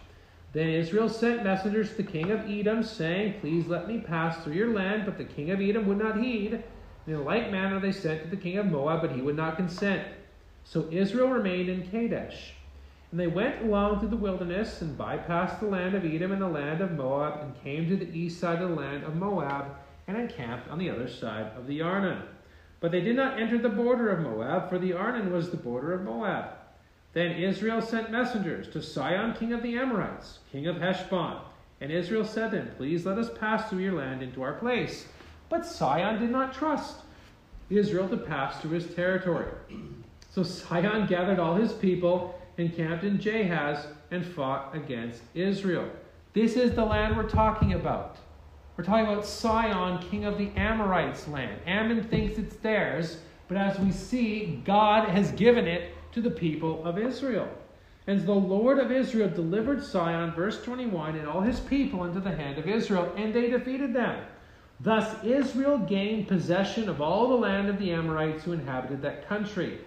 [0.58, 4.54] Then Israel sent messengers to the king of Edom, saying, Please let me pass through
[4.54, 5.04] your land.
[5.04, 6.64] But the king of Edom would not heed.
[7.06, 10.08] In like manner they sent to the king of Moab, but he would not consent.
[10.64, 12.54] So Israel remained in Kadesh.
[13.12, 16.48] And they went along through the wilderness and bypassed the land of Edom and the
[16.48, 19.76] land of Moab and came to the east side of the land of Moab
[20.08, 22.20] and encamped on the other side of the Arnon.
[22.80, 25.94] But they did not enter the border of Moab, for the Arnon was the border
[25.94, 26.57] of Moab.
[27.12, 31.38] Then Israel sent messengers to Sihon, king of the Amorites, king of Heshbon.
[31.80, 35.06] And Israel said to him, Please let us pass through your land into our place.
[35.48, 36.96] But Sihon did not trust
[37.70, 39.48] Israel to pass through his territory.
[40.30, 45.88] So Sihon gathered all his people, encamped in Jahaz, and fought against Israel.
[46.32, 48.18] This is the land we're talking about.
[48.76, 51.60] We're talking about Sihon, king of the Amorites' land.
[51.66, 53.18] Ammon thinks it's theirs,
[53.48, 57.48] but as we see, God has given it to the people of Israel.
[58.06, 62.34] And the Lord of Israel delivered Sihon, verse 21, and all his people into the
[62.34, 64.24] hand of Israel, and they defeated them.
[64.80, 69.78] Thus Israel gained possession of all the land of the Amorites who inhabited that country.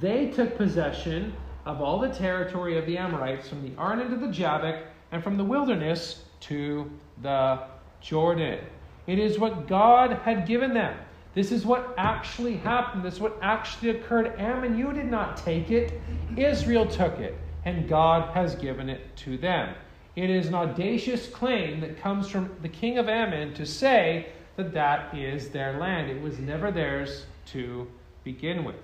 [0.00, 1.34] They took possession
[1.66, 5.36] of all the territory of the Amorites from the Arnon to the Jabbok, and from
[5.36, 6.90] the wilderness to
[7.22, 7.62] the
[8.00, 8.58] Jordan.
[9.06, 10.98] It is what God had given them.
[11.38, 13.04] This is what actually happened.
[13.04, 14.34] This is what actually occurred.
[14.40, 16.00] Ammon, you did not take it,
[16.36, 19.76] Israel took it and God has given it to them.
[20.16, 24.72] It is an audacious claim that comes from the king of Ammon to say that
[24.72, 26.10] that is their land.
[26.10, 27.86] It was never theirs to
[28.24, 28.74] begin with.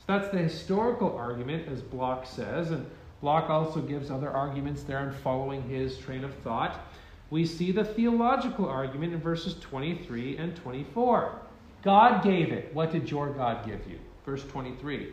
[0.00, 2.84] So that's the historical argument, as Block says, and
[3.20, 6.80] Block also gives other arguments there in following his train of thought.
[7.30, 11.42] We see the theological argument in verses 23 and 24.
[11.86, 12.74] God gave it.
[12.74, 14.00] What did your God give you?
[14.24, 15.12] Verse 23.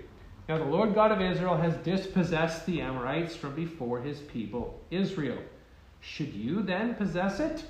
[0.50, 5.38] Now the Lord God of Israel has dispossessed the Amorites from before his people Israel.
[6.02, 7.64] Should you then possess it?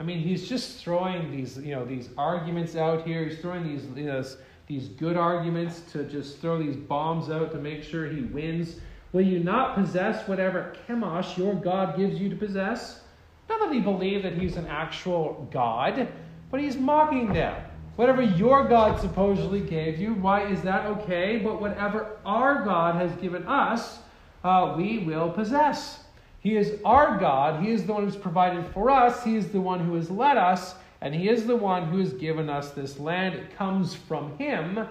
[0.00, 3.22] I mean, he's just throwing these, you know, these arguments out here.
[3.22, 4.24] He's throwing these, you know,
[4.66, 8.76] these good arguments to just throw these bombs out to make sure he wins.
[9.12, 13.02] Will you not possess whatever Chemosh your God gives you to possess?
[13.50, 16.08] Not that he believed that he's an actual God,
[16.50, 17.54] but he's mocking them.
[17.98, 21.38] Whatever your God supposedly gave you, why is that okay?
[21.38, 23.98] But whatever our God has given us,
[24.44, 26.04] uh, we will possess.
[26.38, 27.60] He is our God.
[27.60, 29.24] He is the one who's provided for us.
[29.24, 30.76] He is the one who has led us.
[31.00, 33.34] And He is the one who has given us this land.
[33.34, 34.86] It comes from Him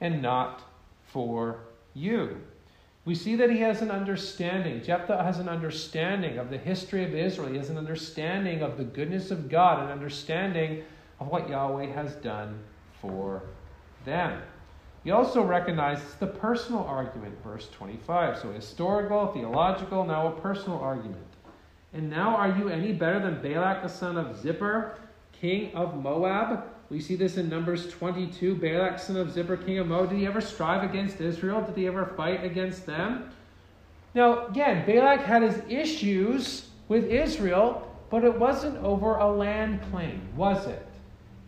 [0.00, 0.62] and not
[1.08, 1.58] for
[1.94, 2.36] you.
[3.04, 4.84] We see that he has an understanding.
[4.84, 7.48] Jephthah has an understanding of the history of Israel.
[7.48, 10.84] He has an understanding of the goodness of God, an understanding
[11.22, 12.58] of what Yahweh has done
[13.00, 13.42] for
[14.04, 14.42] them.
[15.04, 18.38] He also recognizes the personal argument, verse 25.
[18.38, 21.22] So, historical, theological, now a personal argument.
[21.92, 24.96] And now, are you any better than Balak the son of Zippor,
[25.32, 26.64] king of Moab?
[26.90, 28.56] We see this in Numbers 22.
[28.56, 30.10] Balak, son of Zippor, king of Moab.
[30.10, 31.62] Did he ever strive against Israel?
[31.62, 33.30] Did he ever fight against them?
[34.14, 40.20] Now, again, Balak had his issues with Israel, but it wasn't over a land claim,
[40.36, 40.86] was it?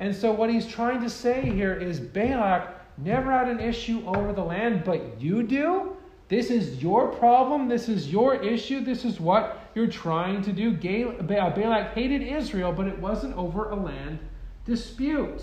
[0.01, 4.33] And so, what he's trying to say here is Balak never had an issue over
[4.33, 5.97] the land, but you do?
[6.29, 7.69] This is your problem.
[7.69, 8.81] This is your issue.
[8.81, 10.73] This is what you're trying to do.
[10.73, 14.19] Balak hated Israel, but it wasn't over a land
[14.65, 15.43] dispute.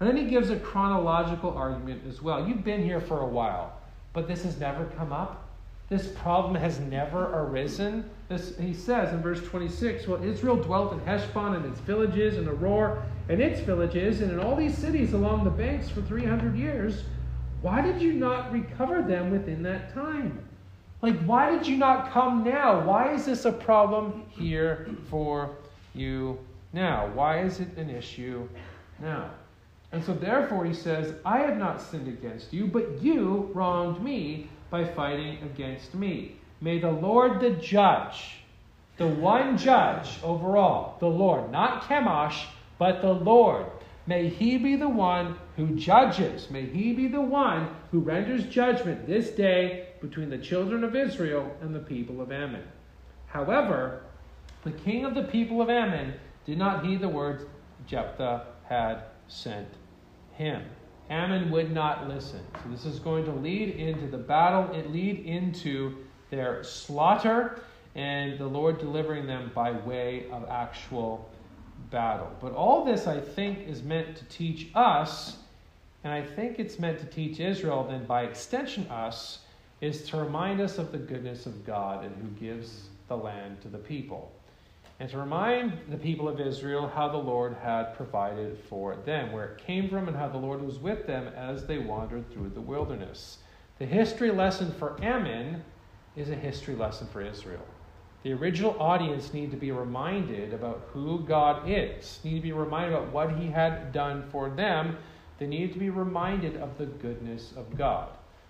[0.00, 2.46] And then he gives a chronological argument as well.
[2.46, 3.78] You've been here for a while,
[4.12, 5.42] but this has never come up.
[5.88, 8.08] This problem has never arisen.
[8.28, 12.48] This, he says in verse 26 Well, Israel dwelt in Heshbon and its villages, and
[12.48, 17.02] Aroer and its villages, and in all these cities along the banks for 300 years.
[17.62, 20.46] Why did you not recover them within that time?
[21.02, 22.84] Like, why did you not come now?
[22.84, 25.50] Why is this a problem here for
[25.94, 26.38] you
[26.72, 27.10] now?
[27.14, 28.48] Why is it an issue
[29.00, 29.30] now?
[29.92, 34.48] And so, therefore, he says, I have not sinned against you, but you wronged me
[34.70, 36.36] by fighting against me.
[36.60, 38.40] May the Lord the judge,
[38.96, 42.46] the one judge overall, the Lord, not Chemosh,
[42.78, 43.66] but the Lord,
[44.06, 46.50] may he be the one who judges.
[46.50, 51.50] May he be the one who renders judgment this day between the children of Israel
[51.60, 52.64] and the people of Ammon.
[53.26, 54.02] However,
[54.64, 57.44] the king of the people of Ammon did not heed the words
[57.86, 59.68] Jephthah had sent
[60.32, 60.62] him.
[61.08, 62.40] Ammon would not listen.
[62.62, 67.60] So this is going to lead into the battle, it lead into their slaughter,
[67.94, 71.30] and the Lord delivering them by way of actual
[71.90, 72.30] battle.
[72.40, 75.36] But all this, I think, is meant to teach us,
[76.04, 79.40] and I think it's meant to teach Israel, then by extension us,
[79.80, 83.68] is to remind us of the goodness of God and who gives the land to
[83.68, 84.32] the people
[84.98, 89.44] and to remind the people of Israel how the Lord had provided for them, where
[89.44, 92.60] it came from, and how the Lord was with them as they wandered through the
[92.60, 93.38] wilderness.
[93.78, 95.62] The history lesson for Ammon
[96.16, 97.66] is a history lesson for Israel.
[98.26, 102.92] The original audience need to be reminded about who God is, need to be reminded
[102.92, 104.96] about what He had done for them,
[105.38, 108.08] They needed to be reminded of the goodness of God.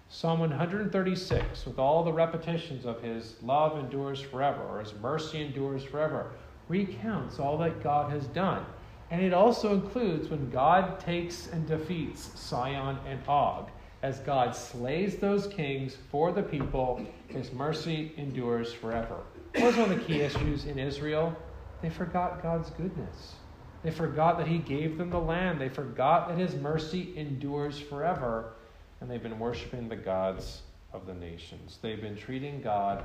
[0.09, 5.85] Psalm 136, with all the repetitions of his love endures forever, or his mercy endures
[5.85, 6.31] forever,
[6.69, 8.65] recounts all that God has done.
[9.11, 13.69] And it also includes when God takes and defeats Sihon and Og.
[14.03, 19.21] As God slays those kings for the people, his mercy endures forever.
[19.57, 21.35] What was one of the key issues in Israel?
[21.81, 23.37] They forgot God's goodness.
[23.83, 25.59] They forgot that he gave them the land.
[25.59, 28.53] They forgot that his mercy endures forever
[29.01, 30.61] and they've been worshiping the gods
[30.93, 31.79] of the nations.
[31.81, 33.03] They've been treating God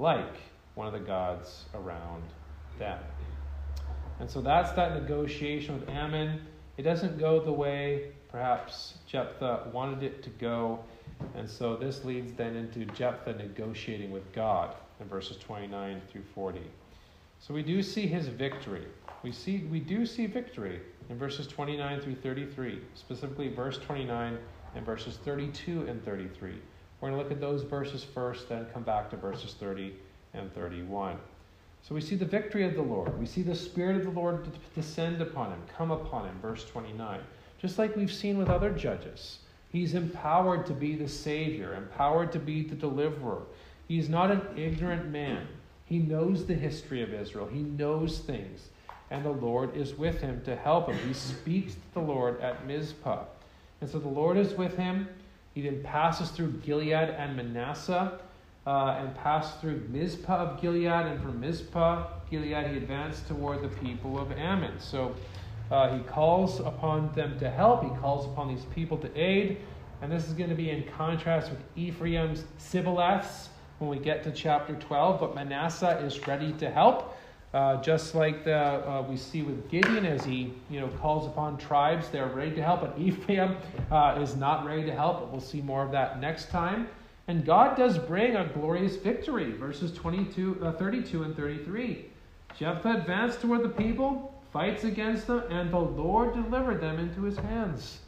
[0.00, 0.38] like
[0.74, 2.24] one of the gods around
[2.80, 2.98] them.
[4.18, 6.40] And so that's that negotiation with Ammon.
[6.78, 10.80] It doesn't go the way perhaps Jephthah wanted it to go.
[11.36, 16.60] And so this leads then into Jephthah negotiating with God in verses 29 through 40.
[17.40, 18.86] So we do see his victory.
[19.22, 24.38] We see we do see victory in verses 29 through 33, specifically verse 29
[24.74, 26.54] and verses 32 and 33.
[27.00, 29.92] We're going to look at those verses first, then come back to verses 30
[30.34, 31.18] and 31.
[31.82, 33.18] So we see the victory of the Lord.
[33.18, 37.18] We see the Spirit of the Lord descend upon him, come upon him, verse 29.
[37.60, 39.38] Just like we've seen with other judges,
[39.68, 43.42] he's empowered to be the Savior, empowered to be the deliverer.
[43.92, 45.46] He's not an ignorant man.
[45.84, 48.70] He knows the history of Israel, he knows things,
[49.10, 50.96] and the Lord is with him to help him.
[51.06, 53.24] He speaks to the Lord at Mizpah.
[53.82, 55.08] And so the Lord is with him.
[55.52, 58.18] He then passes through Gilead and Manasseh
[58.66, 60.86] uh, and passed through Mizpah of Gilead.
[60.86, 64.80] And from Mizpah, Gilead, he advanced toward the people of Ammon.
[64.80, 65.14] So
[65.70, 67.82] uh, he calls upon them to help.
[67.82, 69.58] He calls upon these people to aid.
[70.00, 73.50] And this is going to be in contrast with Ephraim's Sibboleths
[73.82, 75.20] when we get to chapter 12.
[75.20, 77.16] But Manasseh is ready to help.
[77.52, 81.58] Uh, just like the, uh, we see with Gideon as he you know, calls upon
[81.58, 83.56] tribes, they're ready to help, but Ephraim
[83.90, 85.20] uh, is not ready to help.
[85.20, 86.88] But we'll see more of that next time.
[87.28, 92.06] And God does bring a glorious victory, verses 22, uh, 32 and 33.
[92.58, 97.36] Jephthah advanced toward the people, fights against them, and the Lord delivered them into his
[97.36, 97.98] hands.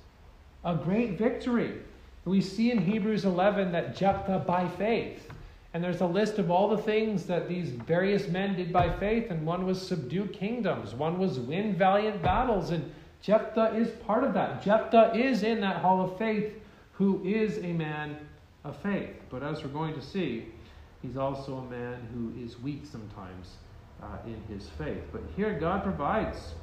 [0.64, 1.80] A great victory.
[2.24, 5.30] We see in Hebrews 11 that Jephthah, by faith,
[5.74, 9.30] and there's a list of all the things that these various men did by faith,
[9.30, 14.34] and one was subdue kingdoms, one was win valiant battles, and Jephthah is part of
[14.34, 14.62] that.
[14.62, 16.54] Jephthah is in that hall of faith,
[16.92, 18.16] who is a man
[18.62, 19.10] of faith.
[19.30, 20.46] But as we're going to see,
[21.02, 23.56] he's also a man who is weak sometimes
[24.00, 25.02] uh, in his faith.
[25.10, 26.54] But here God provides.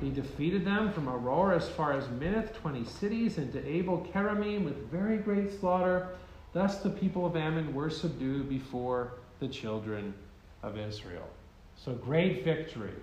[0.00, 4.64] He defeated them from Aroer as far as Minnith, 20 cities, and to Abel Keramim
[4.64, 6.10] with very great slaughter.
[6.52, 10.14] Thus the people of Ammon were subdued before the children
[10.62, 11.28] of Israel.
[11.76, 12.94] So great victory,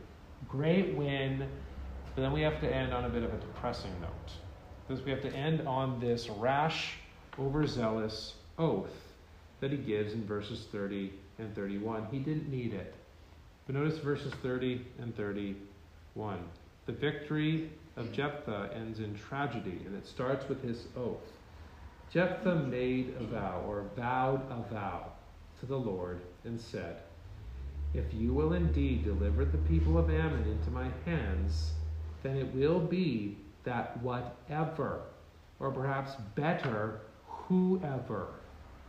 [0.47, 1.47] great win.
[2.15, 4.31] But then we have to end on a bit of a depressing note.
[4.87, 6.95] Because we have to end on this rash,
[7.39, 9.13] overzealous oath
[9.59, 12.07] that he gives in verses 30 and 31.
[12.11, 12.93] He didn't need it.
[13.65, 16.39] But notice verses 30 and 31.
[16.85, 21.36] The victory of Jephthah ends in tragedy, and it starts with his oath.
[22.09, 25.11] Jephthah made a vow, or vowed a vow
[25.59, 27.01] to the Lord, and said,
[27.93, 31.73] If you will indeed deliver the people of Ammon into my hands,
[32.23, 35.01] then it will be that whatever,
[35.59, 38.27] or perhaps better, whoever,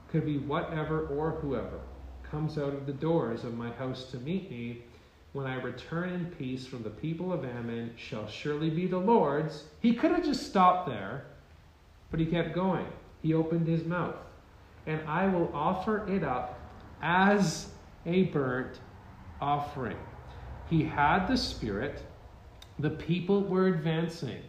[0.06, 1.80] could be whatever or whoever,
[2.22, 4.82] comes out of the doors of my house to meet me,
[5.32, 9.64] when I return in peace from the people of Ammon, shall surely be the Lord's.
[9.80, 11.24] He could have just stopped there,
[12.10, 12.86] but he kept going
[13.22, 14.16] he opened his mouth.
[14.86, 16.58] And I will offer it up
[17.02, 17.68] as
[18.06, 18.78] a burnt
[19.40, 19.96] offering.
[20.70, 22.02] He had the Spirit,
[22.78, 24.42] the people were advancing.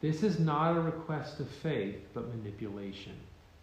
[0.00, 3.14] This is not a request of faith, but manipulation.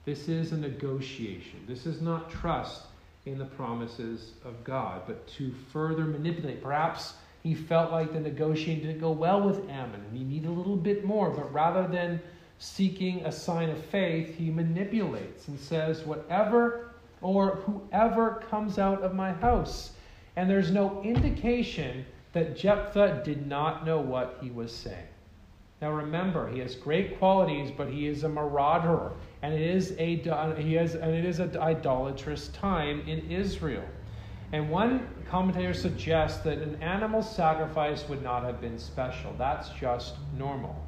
[0.06, 1.64] This is a negotiation.
[1.68, 2.84] This is not trust
[3.26, 6.62] in the promises of God, but to further manipulate.
[6.62, 10.52] Perhaps he felt like the negotiation didn't go well with Ammon and he needed a
[10.52, 12.22] little bit more, but rather than
[12.64, 19.14] seeking a sign of faith, he manipulates and says, Whatever or whoever comes out of
[19.14, 19.92] my house.
[20.38, 25.08] And there's no indication that Jephthah did not know what he was saying.
[25.82, 29.12] Now remember, he has great qualities, but he is a marauder,
[29.42, 30.16] and it is a
[30.58, 33.84] he has and it is an idolatrous time in Israel.
[34.54, 39.36] And one commentator suggests that an animal sacrifice would not have been special.
[39.38, 40.82] That's just normal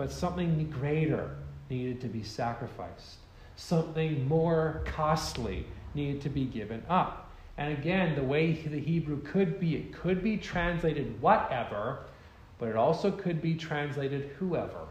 [0.00, 1.28] but something greater
[1.68, 3.18] needed to be sacrificed.
[3.56, 7.30] Something more costly needed to be given up.
[7.58, 11.98] And again, the way the Hebrew could be, it could be translated whatever,
[12.58, 14.86] but it also could be translated whoever.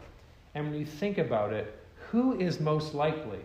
[0.54, 1.76] And when you think about it,
[2.12, 3.40] who is most likely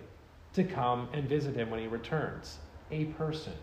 [0.53, 2.59] to come and visit him when he returns?
[2.91, 3.53] A person.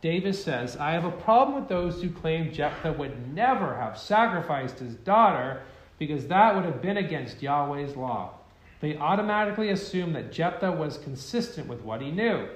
[0.00, 4.78] Davis says, I have a problem with those who claim Jephthah would never have sacrificed
[4.78, 5.60] his daughter
[5.98, 8.34] because that would have been against Yahweh's law.
[8.80, 12.48] They automatically assume that Jephthah was consistent with what he knew.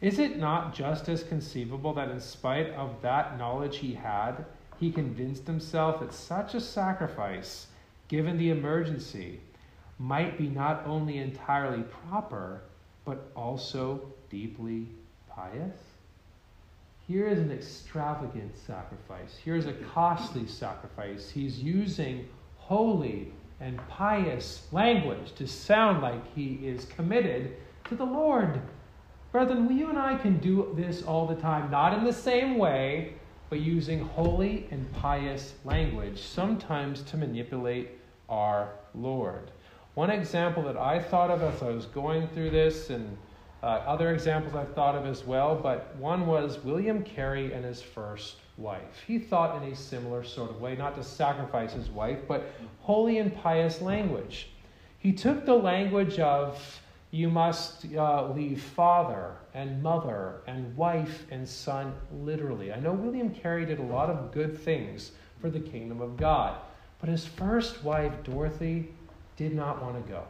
[0.00, 4.44] Is it not just as conceivable that, in spite of that knowledge he had,
[4.80, 7.66] he convinced himself that such a sacrifice,
[8.08, 9.40] given the emergency,
[9.98, 12.62] might be not only entirely proper,
[13.04, 14.88] but also deeply
[15.30, 15.76] pious?
[17.06, 19.36] Here is an extravagant sacrifice.
[19.44, 21.30] Here is a costly sacrifice.
[21.30, 22.26] He's using
[22.72, 27.54] holy and pious language to sound like he is committed
[27.84, 28.62] to the Lord.
[29.30, 33.12] Brethren, you and I can do this all the time, not in the same way,
[33.50, 37.90] but using holy and pious language, sometimes to manipulate
[38.30, 39.50] our Lord.
[39.92, 43.18] One example that I thought of as I was going through this, and
[43.62, 47.82] uh, other examples I've thought of as well, but one was William Carey and his
[47.82, 49.02] first wife.
[49.06, 53.18] He thought in a similar sort of way, not to sacrifice his wife, but holy
[53.18, 54.50] and pious language.
[54.98, 56.80] He took the language of
[57.10, 62.72] you must uh, leave father and mother and wife and son literally.
[62.72, 66.58] I know William Carey did a lot of good things for the kingdom of God,
[67.00, 68.88] but his first wife, Dorothy,
[69.36, 70.24] did not want to go.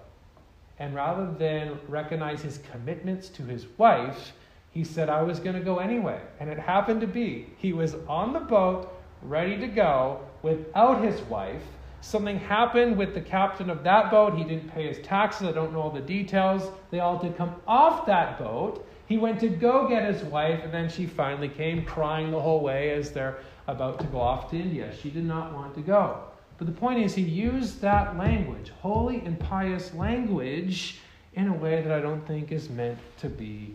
[0.79, 4.33] And rather than recognize his commitments to his wife,
[4.73, 6.21] he said, I was going to go anyway.
[6.41, 8.93] And it happened to be he was on the boat,
[9.23, 11.63] ready to go, without his wife.
[12.01, 14.37] Something happened with the captain of that boat.
[14.37, 15.47] He didn't pay his taxes.
[15.47, 16.69] I don't know all the details.
[16.91, 18.89] They all did come off that boat.
[19.07, 22.61] He went to go get his wife, and then she finally came crying the whole
[22.61, 24.93] way as they're about to go off to India.
[25.01, 26.19] She did not want to go.
[26.57, 30.99] But the point is, he used that language, holy and pious language,
[31.35, 33.75] in a way that I don't think is meant to be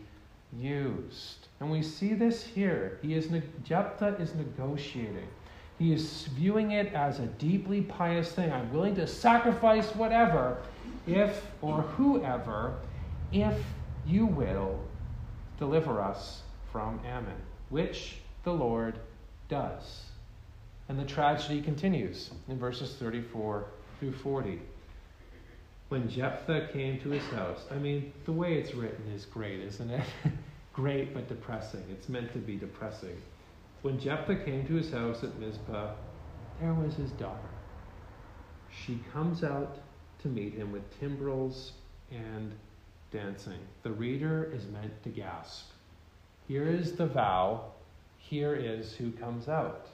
[0.56, 1.48] used.
[1.60, 3.00] And we see this here.
[3.02, 3.30] He is
[3.64, 5.28] Jephthah is negotiating.
[5.80, 8.52] He is viewing it as a deeply pious thing.
[8.52, 10.58] I'm willing to sacrifice whatever,
[11.06, 12.76] if or whoever,
[13.32, 13.56] if
[14.06, 14.80] you will
[15.60, 16.41] deliver us
[16.72, 19.00] from Ammon, which the Lord
[19.50, 20.04] does.
[20.89, 23.66] And the tragedy continues in verses 34
[24.00, 24.62] through 40.
[25.90, 29.90] When Jephthah came to his house, I mean, the way it's written is great, isn't
[29.90, 30.04] it?
[30.74, 31.84] great but depressing.
[31.90, 33.22] It's meant to be depressing.
[33.84, 35.94] When Jephthah came to his house at Mizpah,
[36.60, 37.50] there was his daughter.
[38.70, 39.78] She comes out
[40.20, 41.72] to meet him with timbrels
[42.12, 42.52] and
[43.12, 43.60] dancing.
[43.84, 45.72] The reader is meant to gasp.
[46.48, 47.72] Here is the vow,
[48.18, 49.88] here is who comes out.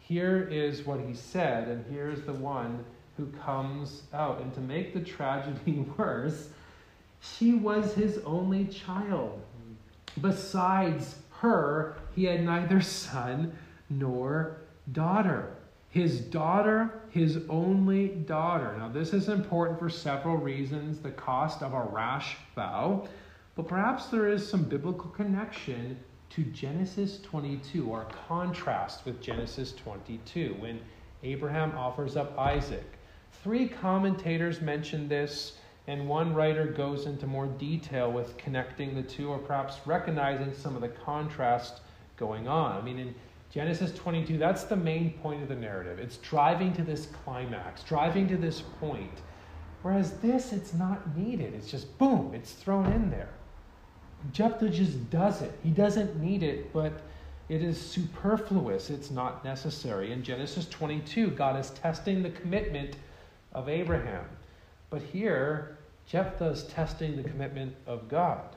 [0.00, 2.84] Here is what he said, and here's the one
[3.18, 4.40] who comes out.
[4.40, 6.48] And to make the tragedy worse,
[7.20, 9.42] she was his only child.
[10.22, 13.52] Besides her, he had neither son
[13.90, 14.58] nor
[14.92, 15.54] daughter.
[15.90, 18.76] His daughter, his only daughter.
[18.78, 23.06] Now, this is important for several reasons the cost of a rash vow,
[23.56, 25.98] but perhaps there is some biblical connection
[26.30, 30.78] to Genesis 22 or contrast with Genesis 22 when
[31.22, 32.97] Abraham offers up Isaac.
[33.42, 35.58] Three commentators mention this
[35.88, 40.74] and one writer goes into more detail with connecting the two or perhaps recognizing some
[40.74, 41.80] of the contrast
[42.18, 42.76] going on.
[42.76, 43.14] I mean, in
[43.50, 45.98] Genesis 22, that's the main point of the narrative.
[45.98, 49.22] It's driving to this climax, driving to this point.
[49.80, 51.54] Whereas this, it's not needed.
[51.54, 53.30] It's just boom, it's thrown in there.
[54.32, 55.58] Jephthah just does it.
[55.62, 57.00] He doesn't need it, but
[57.48, 58.90] it is superfluous.
[58.90, 60.12] It's not necessary.
[60.12, 62.96] In Genesis 22, God is testing the commitment
[63.52, 64.24] of Abraham.
[64.90, 68.56] But here, Jephthah is testing the commitment of God.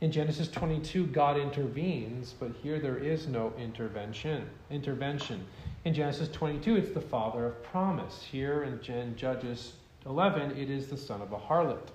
[0.00, 4.48] In Genesis 22, God intervenes, but here there is no intervention.
[4.70, 5.44] Intervention.
[5.84, 8.22] In Genesis 22, it's the father of promise.
[8.22, 9.72] Here in Gen- Judges
[10.04, 11.88] 11, it is the son of a harlot.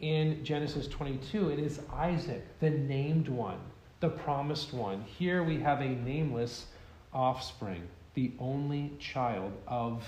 [0.00, 3.60] In Genesis 22, it is Isaac, the named one,
[4.00, 5.02] the promised one.
[5.02, 6.66] Here we have a nameless
[7.12, 7.82] offspring,
[8.14, 10.04] the only child of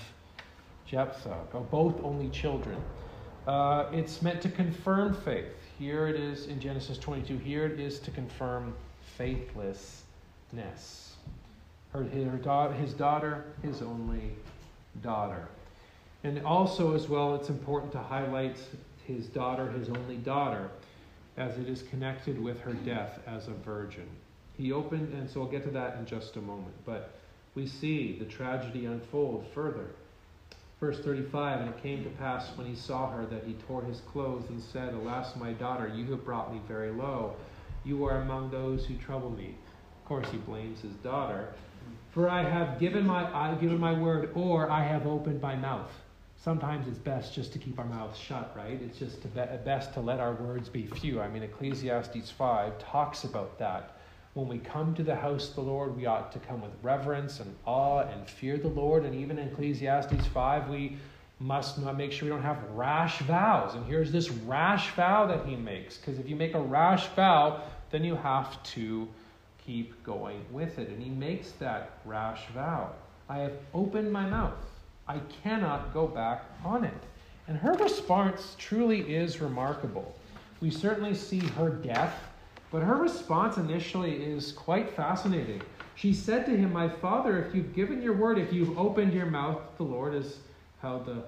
[0.89, 2.81] Jephthah, both only children.
[3.45, 5.53] Uh, it's meant to confirm faith.
[5.77, 7.37] Here it is in Genesis 22.
[7.37, 8.73] Here it is to confirm
[9.15, 10.03] faithlessness.
[11.93, 14.31] Her, her, his daughter, his only
[15.03, 15.47] daughter.
[16.23, 18.57] And also, as well, it's important to highlight
[19.05, 20.71] his daughter, his only daughter,
[21.37, 24.07] as it is connected with her death as a virgin.
[24.57, 26.73] He opened, and so I'll get to that in just a moment.
[26.83, 27.13] But
[27.53, 29.91] we see the tragedy unfold further.
[30.79, 33.99] Verse 35 And it came to pass when he saw her that he tore his
[34.01, 37.35] clothes and said, Alas, my daughter, you have brought me very low.
[37.83, 39.55] You are among those who trouble me.
[40.01, 41.49] Of course, he blames his daughter.
[42.11, 45.55] For I have given my, I have given my word, or I have opened my
[45.55, 45.91] mouth.
[46.37, 48.79] Sometimes it's best just to keep our mouths shut, right?
[48.81, 51.19] It's just to be, best to let our words be few.
[51.19, 53.98] I mean, Ecclesiastes 5 talks about that.
[54.33, 57.39] When we come to the house of the Lord, we ought to come with reverence
[57.39, 59.03] and awe and fear the Lord.
[59.03, 60.97] And even in Ecclesiastes 5, we
[61.39, 63.73] must not make sure we don't have rash vows.
[63.75, 65.97] And here's this rash vow that he makes.
[65.97, 69.07] Because if you make a rash vow, then you have to
[69.65, 70.89] keep going with it.
[70.89, 72.91] And he makes that rash vow
[73.29, 74.57] I have opened my mouth,
[75.07, 77.03] I cannot go back on it.
[77.47, 80.15] And her response truly is remarkable.
[80.61, 82.28] We certainly see her death
[82.71, 85.61] but her response initially is quite fascinating.
[85.95, 89.25] She said to him, My father, if you've given your word, if you've opened your
[89.25, 90.37] mouth, the Lord is
[90.81, 91.23] how the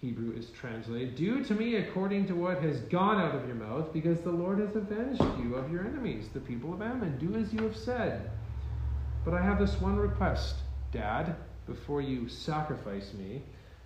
[0.00, 1.14] Hebrew is translated.
[1.14, 4.58] Do to me according to what has gone out of your mouth, because the Lord
[4.58, 7.18] has avenged you of your enemies, the people of Ammon.
[7.18, 8.30] Do as you have said.
[9.24, 10.56] But I have this one request,
[10.90, 13.42] Dad, before you sacrifice me.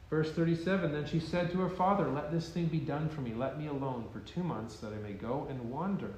[0.08, 3.34] Verse 37 Then she said to her father, Let this thing be done for me.
[3.34, 6.14] Let me alone for two months, that I may go and wander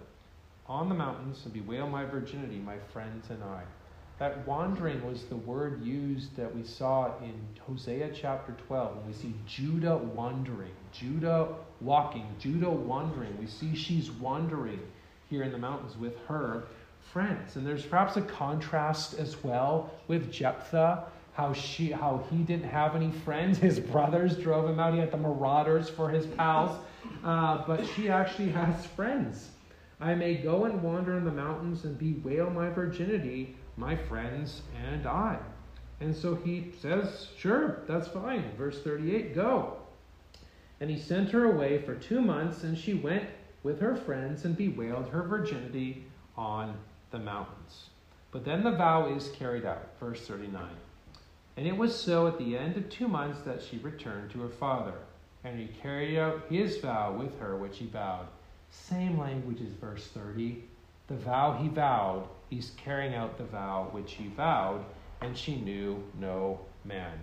[0.68, 3.62] on the mountains and bewail my virginity, my friends and I.
[4.18, 7.34] That wandering was the word used that we saw in
[7.66, 11.48] Hosea chapter 12 when we see Judah wandering, Judah
[11.80, 13.38] walking, Judah wandering.
[13.38, 14.80] We see she's wandering
[15.30, 16.64] here in the mountains with her
[17.12, 17.54] friends.
[17.56, 21.04] And there's perhaps a contrast as well with Jephthah,
[21.34, 23.58] how she how he didn't have any friends.
[23.58, 24.94] His brothers drove him out.
[24.94, 26.76] He had the marauders for his pals.
[27.22, 29.50] Uh, but she actually has friends.
[30.00, 35.06] I may go and wander in the mountains and bewail my virginity, my friends and
[35.06, 35.38] I.
[36.00, 38.52] And so he says, Sure, that's fine.
[38.56, 39.76] Verse 38 Go.
[40.80, 43.24] And he sent her away for two months, and she went
[43.64, 46.04] with her friends and bewailed her virginity
[46.36, 46.76] on
[47.10, 47.90] the mountains.
[48.30, 49.88] But then the vow is carried out.
[49.98, 50.62] Verse 39.
[51.56, 54.48] And it was so at the end of two months that she returned to her
[54.48, 54.94] father.
[55.42, 58.28] And he carried out his vow with her, which he vowed.
[58.70, 60.64] Same language as verse 30.
[61.08, 64.84] The vow he vowed, he's carrying out the vow which he vowed,
[65.20, 67.18] and she knew no man.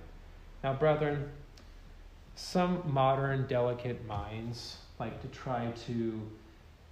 [0.63, 1.29] Now, brethren,
[2.35, 6.21] some modern delicate minds like to try to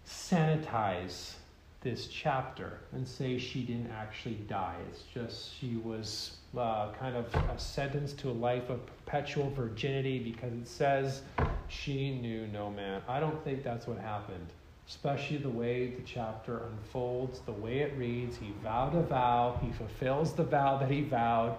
[0.08, 1.34] sanitize
[1.82, 4.76] this chapter and say she didn't actually die.
[4.89, 7.28] It's just she was uh, kind of
[7.60, 11.24] sentenced to a life of perpetual virginity because it says
[11.68, 13.01] she knew no man.
[13.07, 14.47] I don't think that's what happened,
[14.88, 18.38] especially the way the chapter unfolds, the way it reads.
[18.38, 21.57] He vowed a vow, he fulfills the vow that he vowed.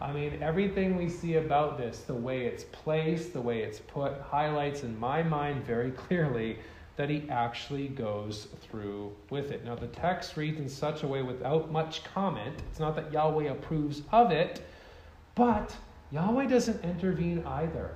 [0.00, 4.20] I mean, everything we see about this, the way it's placed, the way it's put,
[4.20, 6.58] highlights in my mind very clearly
[6.96, 9.64] that he actually goes through with it.
[9.64, 12.56] Now, the text reads in such a way without much comment.
[12.70, 14.62] It's not that Yahweh approves of it,
[15.34, 15.74] but
[16.12, 17.90] Yahweh doesn't intervene either.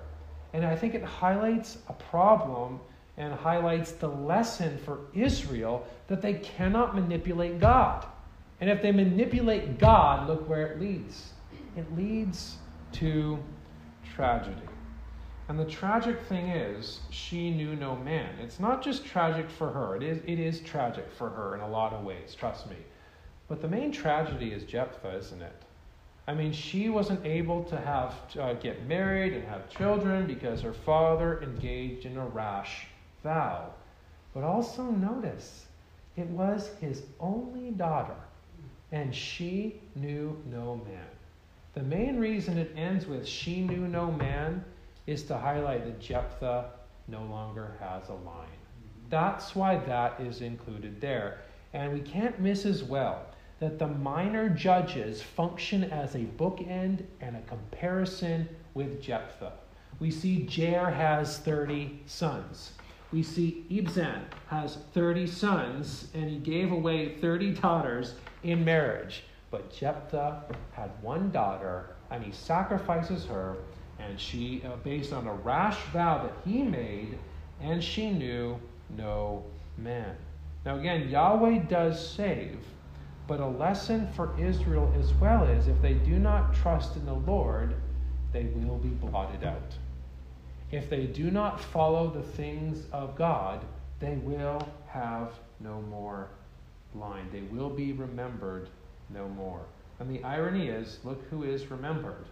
[0.52, 2.80] And I think it highlights a problem
[3.16, 8.06] and highlights the lesson for Israel that they cannot manipulate God.
[8.60, 11.30] And if they manipulate God, look where it leads.
[11.76, 12.56] It leads
[12.92, 13.38] to
[14.14, 14.62] tragedy.
[15.48, 18.34] And the tragic thing is, she knew no man.
[18.38, 21.68] It's not just tragic for her, it is, it is tragic for her in a
[21.68, 22.76] lot of ways, trust me.
[23.48, 25.62] But the main tragedy is Jephthah, isn't it?
[26.28, 30.74] I mean, she wasn't able to have uh, get married and have children because her
[30.74, 32.86] father engaged in a rash
[33.24, 33.70] vow.
[34.34, 35.64] But also notice,
[36.18, 38.14] it was his only daughter,
[38.92, 41.08] and she knew no man.
[41.72, 44.62] The main reason it ends with she knew no man
[45.06, 46.66] is to highlight that Jephthah
[47.06, 48.48] no longer has a line.
[49.08, 51.38] That's why that is included there.
[51.72, 53.27] And we can't miss as well
[53.60, 59.52] that the minor judges function as a bookend and a comparison with Jephthah.
[59.98, 62.72] We see Jair has 30 sons.
[63.10, 69.24] We see Ibzan has 30 sons, and he gave away 30 daughters in marriage.
[69.50, 73.56] But Jephthah had one daughter, and he sacrifices her
[73.98, 77.18] and she, uh, based on a rash vow that he made,
[77.60, 78.58] and she knew
[78.96, 79.44] no
[79.76, 80.16] man.
[80.64, 82.58] Now, again, Yahweh does save,
[83.28, 87.12] but a lesson for Israel as well is if they do not trust in the
[87.12, 87.74] Lord,
[88.32, 89.74] they will be blotted out.
[90.72, 93.64] If they do not follow the things of God,
[94.00, 96.30] they will have no more
[96.94, 97.28] line.
[97.30, 98.70] They will be remembered
[99.10, 99.60] no more.
[100.00, 102.26] And the irony is look who is remembered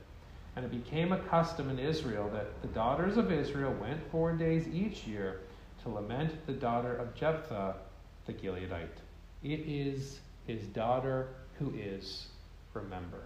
[0.56, 4.66] And it became a custom in Israel that the daughters of Israel went four days
[4.68, 5.40] each year
[5.82, 7.76] to lament the daughter of Jephthah
[8.24, 9.02] the Gileadite.
[9.42, 11.28] It is his daughter
[11.58, 12.26] who is
[12.74, 13.22] remembered.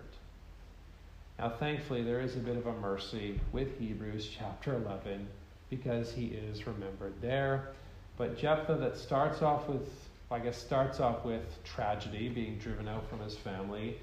[1.39, 5.27] Now, thankfully, there is a bit of a mercy with Hebrews chapter 11
[5.71, 7.71] because he is remembered there.
[8.18, 9.89] But Jephthah, that starts off with,
[10.31, 13.99] I guess, starts off with tragedy, being driven out from his family,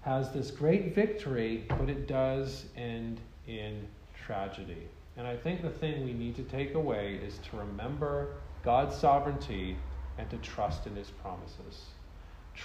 [0.00, 3.86] has this great victory, but it does end in
[4.26, 4.88] tragedy.
[5.16, 9.76] And I think the thing we need to take away is to remember God's sovereignty
[10.18, 11.84] and to trust in his promises.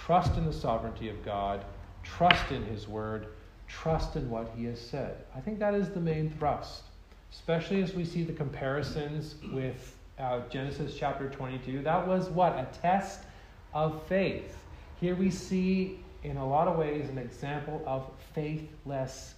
[0.04, 1.64] Trust in the sovereignty of God,
[2.02, 3.28] trust in his word,
[3.66, 5.16] trust in what he has said.
[5.34, 6.82] I think that is the main thrust,
[7.32, 11.82] especially as we see the comparisons with uh, Genesis chapter 22.
[11.82, 12.52] That was what?
[12.52, 13.20] A test
[13.74, 14.56] of faith.
[15.00, 19.34] Here we see, in a lot of ways, an example of faithlessness.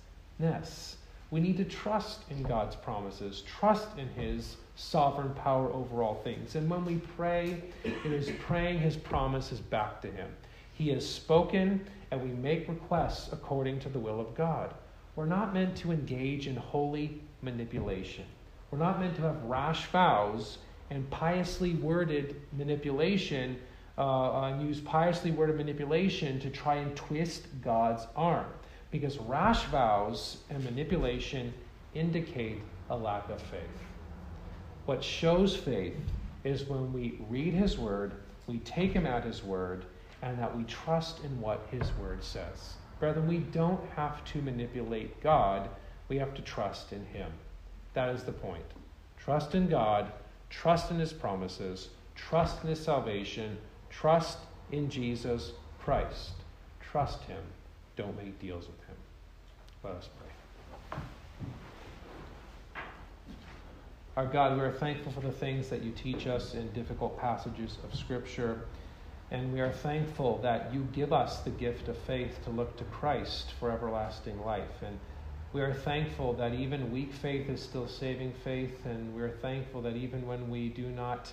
[1.31, 6.55] We need to trust in God's promises, trust in His sovereign power over all things.
[6.55, 10.29] And when we pray, it is praying His promises back to Him.
[10.73, 14.73] He has spoken, and we make requests according to the will of God.
[15.17, 18.25] We're not meant to engage in holy manipulation.
[18.71, 20.59] We're not meant to have rash vows
[20.91, 23.59] and piously worded manipulation,
[23.99, 28.47] uh, and use piously worded manipulation to try and twist God's arm.
[28.93, 31.53] Because rash vows and manipulation
[31.95, 33.88] indicate a lack of faith.
[34.89, 35.99] What shows faith
[36.45, 38.15] is when we read His Word,
[38.47, 39.85] we take Him at His Word,
[40.23, 42.73] and that we trust in what His Word says.
[42.99, 45.69] Brethren, we don't have to manipulate God,
[46.09, 47.31] we have to trust in Him.
[47.93, 48.65] That is the point.
[49.19, 50.11] Trust in God,
[50.49, 53.59] trust in His promises, trust in His salvation,
[53.91, 54.39] trust
[54.73, 56.31] in Jesus Christ.
[56.81, 57.43] Trust Him.
[57.97, 58.97] Don't make deals with Him.
[59.85, 60.28] Let us pray.
[64.19, 67.79] Our God, we are thankful for the things that you teach us in difficult passages
[67.85, 68.63] of Scripture.
[69.31, 72.85] And we are thankful that you give us the gift of faith to look to
[72.87, 74.83] Christ for everlasting life.
[74.85, 74.99] And
[75.53, 78.85] we are thankful that even weak faith is still saving faith.
[78.87, 81.33] And we're thankful that even when we do not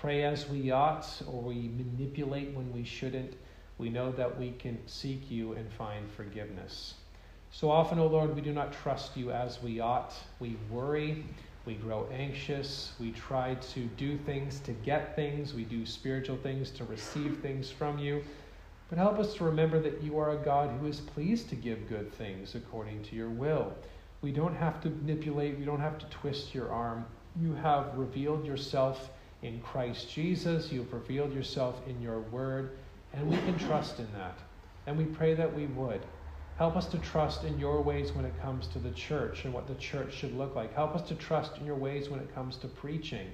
[0.00, 3.34] pray as we ought or we manipulate when we shouldn't,
[3.78, 6.94] we know that we can seek you and find forgiveness.
[7.52, 10.12] So often, O oh Lord, we do not trust you as we ought.
[10.40, 11.24] We worry.
[11.66, 12.92] We grow anxious.
[13.00, 15.54] We try to do things to get things.
[15.54, 18.22] We do spiritual things to receive things from you.
[18.90, 21.88] But help us to remember that you are a God who is pleased to give
[21.88, 23.72] good things according to your will.
[24.20, 27.06] We don't have to manipulate, we don't have to twist your arm.
[27.40, 29.10] You have revealed yourself
[29.42, 32.78] in Christ Jesus, you have revealed yourself in your word,
[33.12, 34.38] and we can trust in that.
[34.86, 36.00] And we pray that we would.
[36.56, 39.66] Help us to trust in your ways when it comes to the church and what
[39.66, 40.72] the church should look like.
[40.72, 43.26] Help us to trust in your ways when it comes to preaching.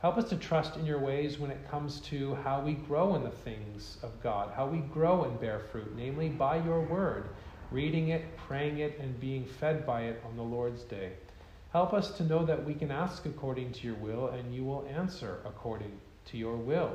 [0.00, 3.24] Help us to trust in your ways when it comes to how we grow in
[3.24, 7.30] the things of God, how we grow and bear fruit, namely by your word,
[7.70, 11.12] reading it, praying it, and being fed by it on the Lord's day.
[11.72, 14.86] Help us to know that we can ask according to your will and you will
[14.94, 16.92] answer according to your will.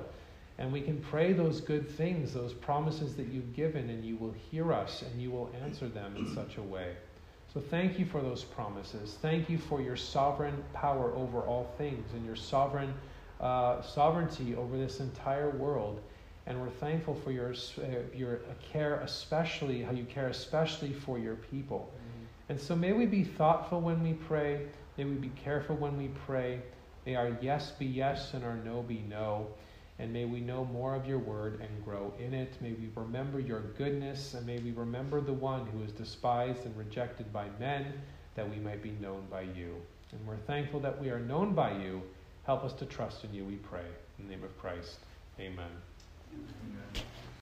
[0.60, 4.34] And we can pray those good things, those promises that you've given, and you will
[4.52, 6.94] hear us and you will answer them in such a way.
[7.54, 9.18] So thank you for those promises.
[9.22, 12.94] Thank you for your sovereign power over all things and your sovereign
[13.40, 16.02] uh, sovereignty over this entire world.
[16.46, 18.40] And we're thankful for your, uh, your
[18.72, 21.92] care, especially how you care, especially for your people.
[21.92, 22.26] Mm-hmm.
[22.50, 24.66] And so may we be thoughtful when we pray.
[24.98, 26.60] May we be careful when we pray.
[27.06, 29.48] May our yes be yes and our no be no.
[30.04, 32.58] And may we know more of your word and grow in it.
[32.60, 36.76] May we remember your goodness, and may we remember the one who is despised and
[36.76, 37.86] rejected by men,
[38.36, 39.78] that we might be known by you.
[40.12, 42.02] And we're thankful that we are known by you.
[42.46, 43.88] Help us to trust in you, we pray.
[44.20, 45.00] In the name of Christ,
[45.40, 45.72] amen.
[46.34, 47.06] amen.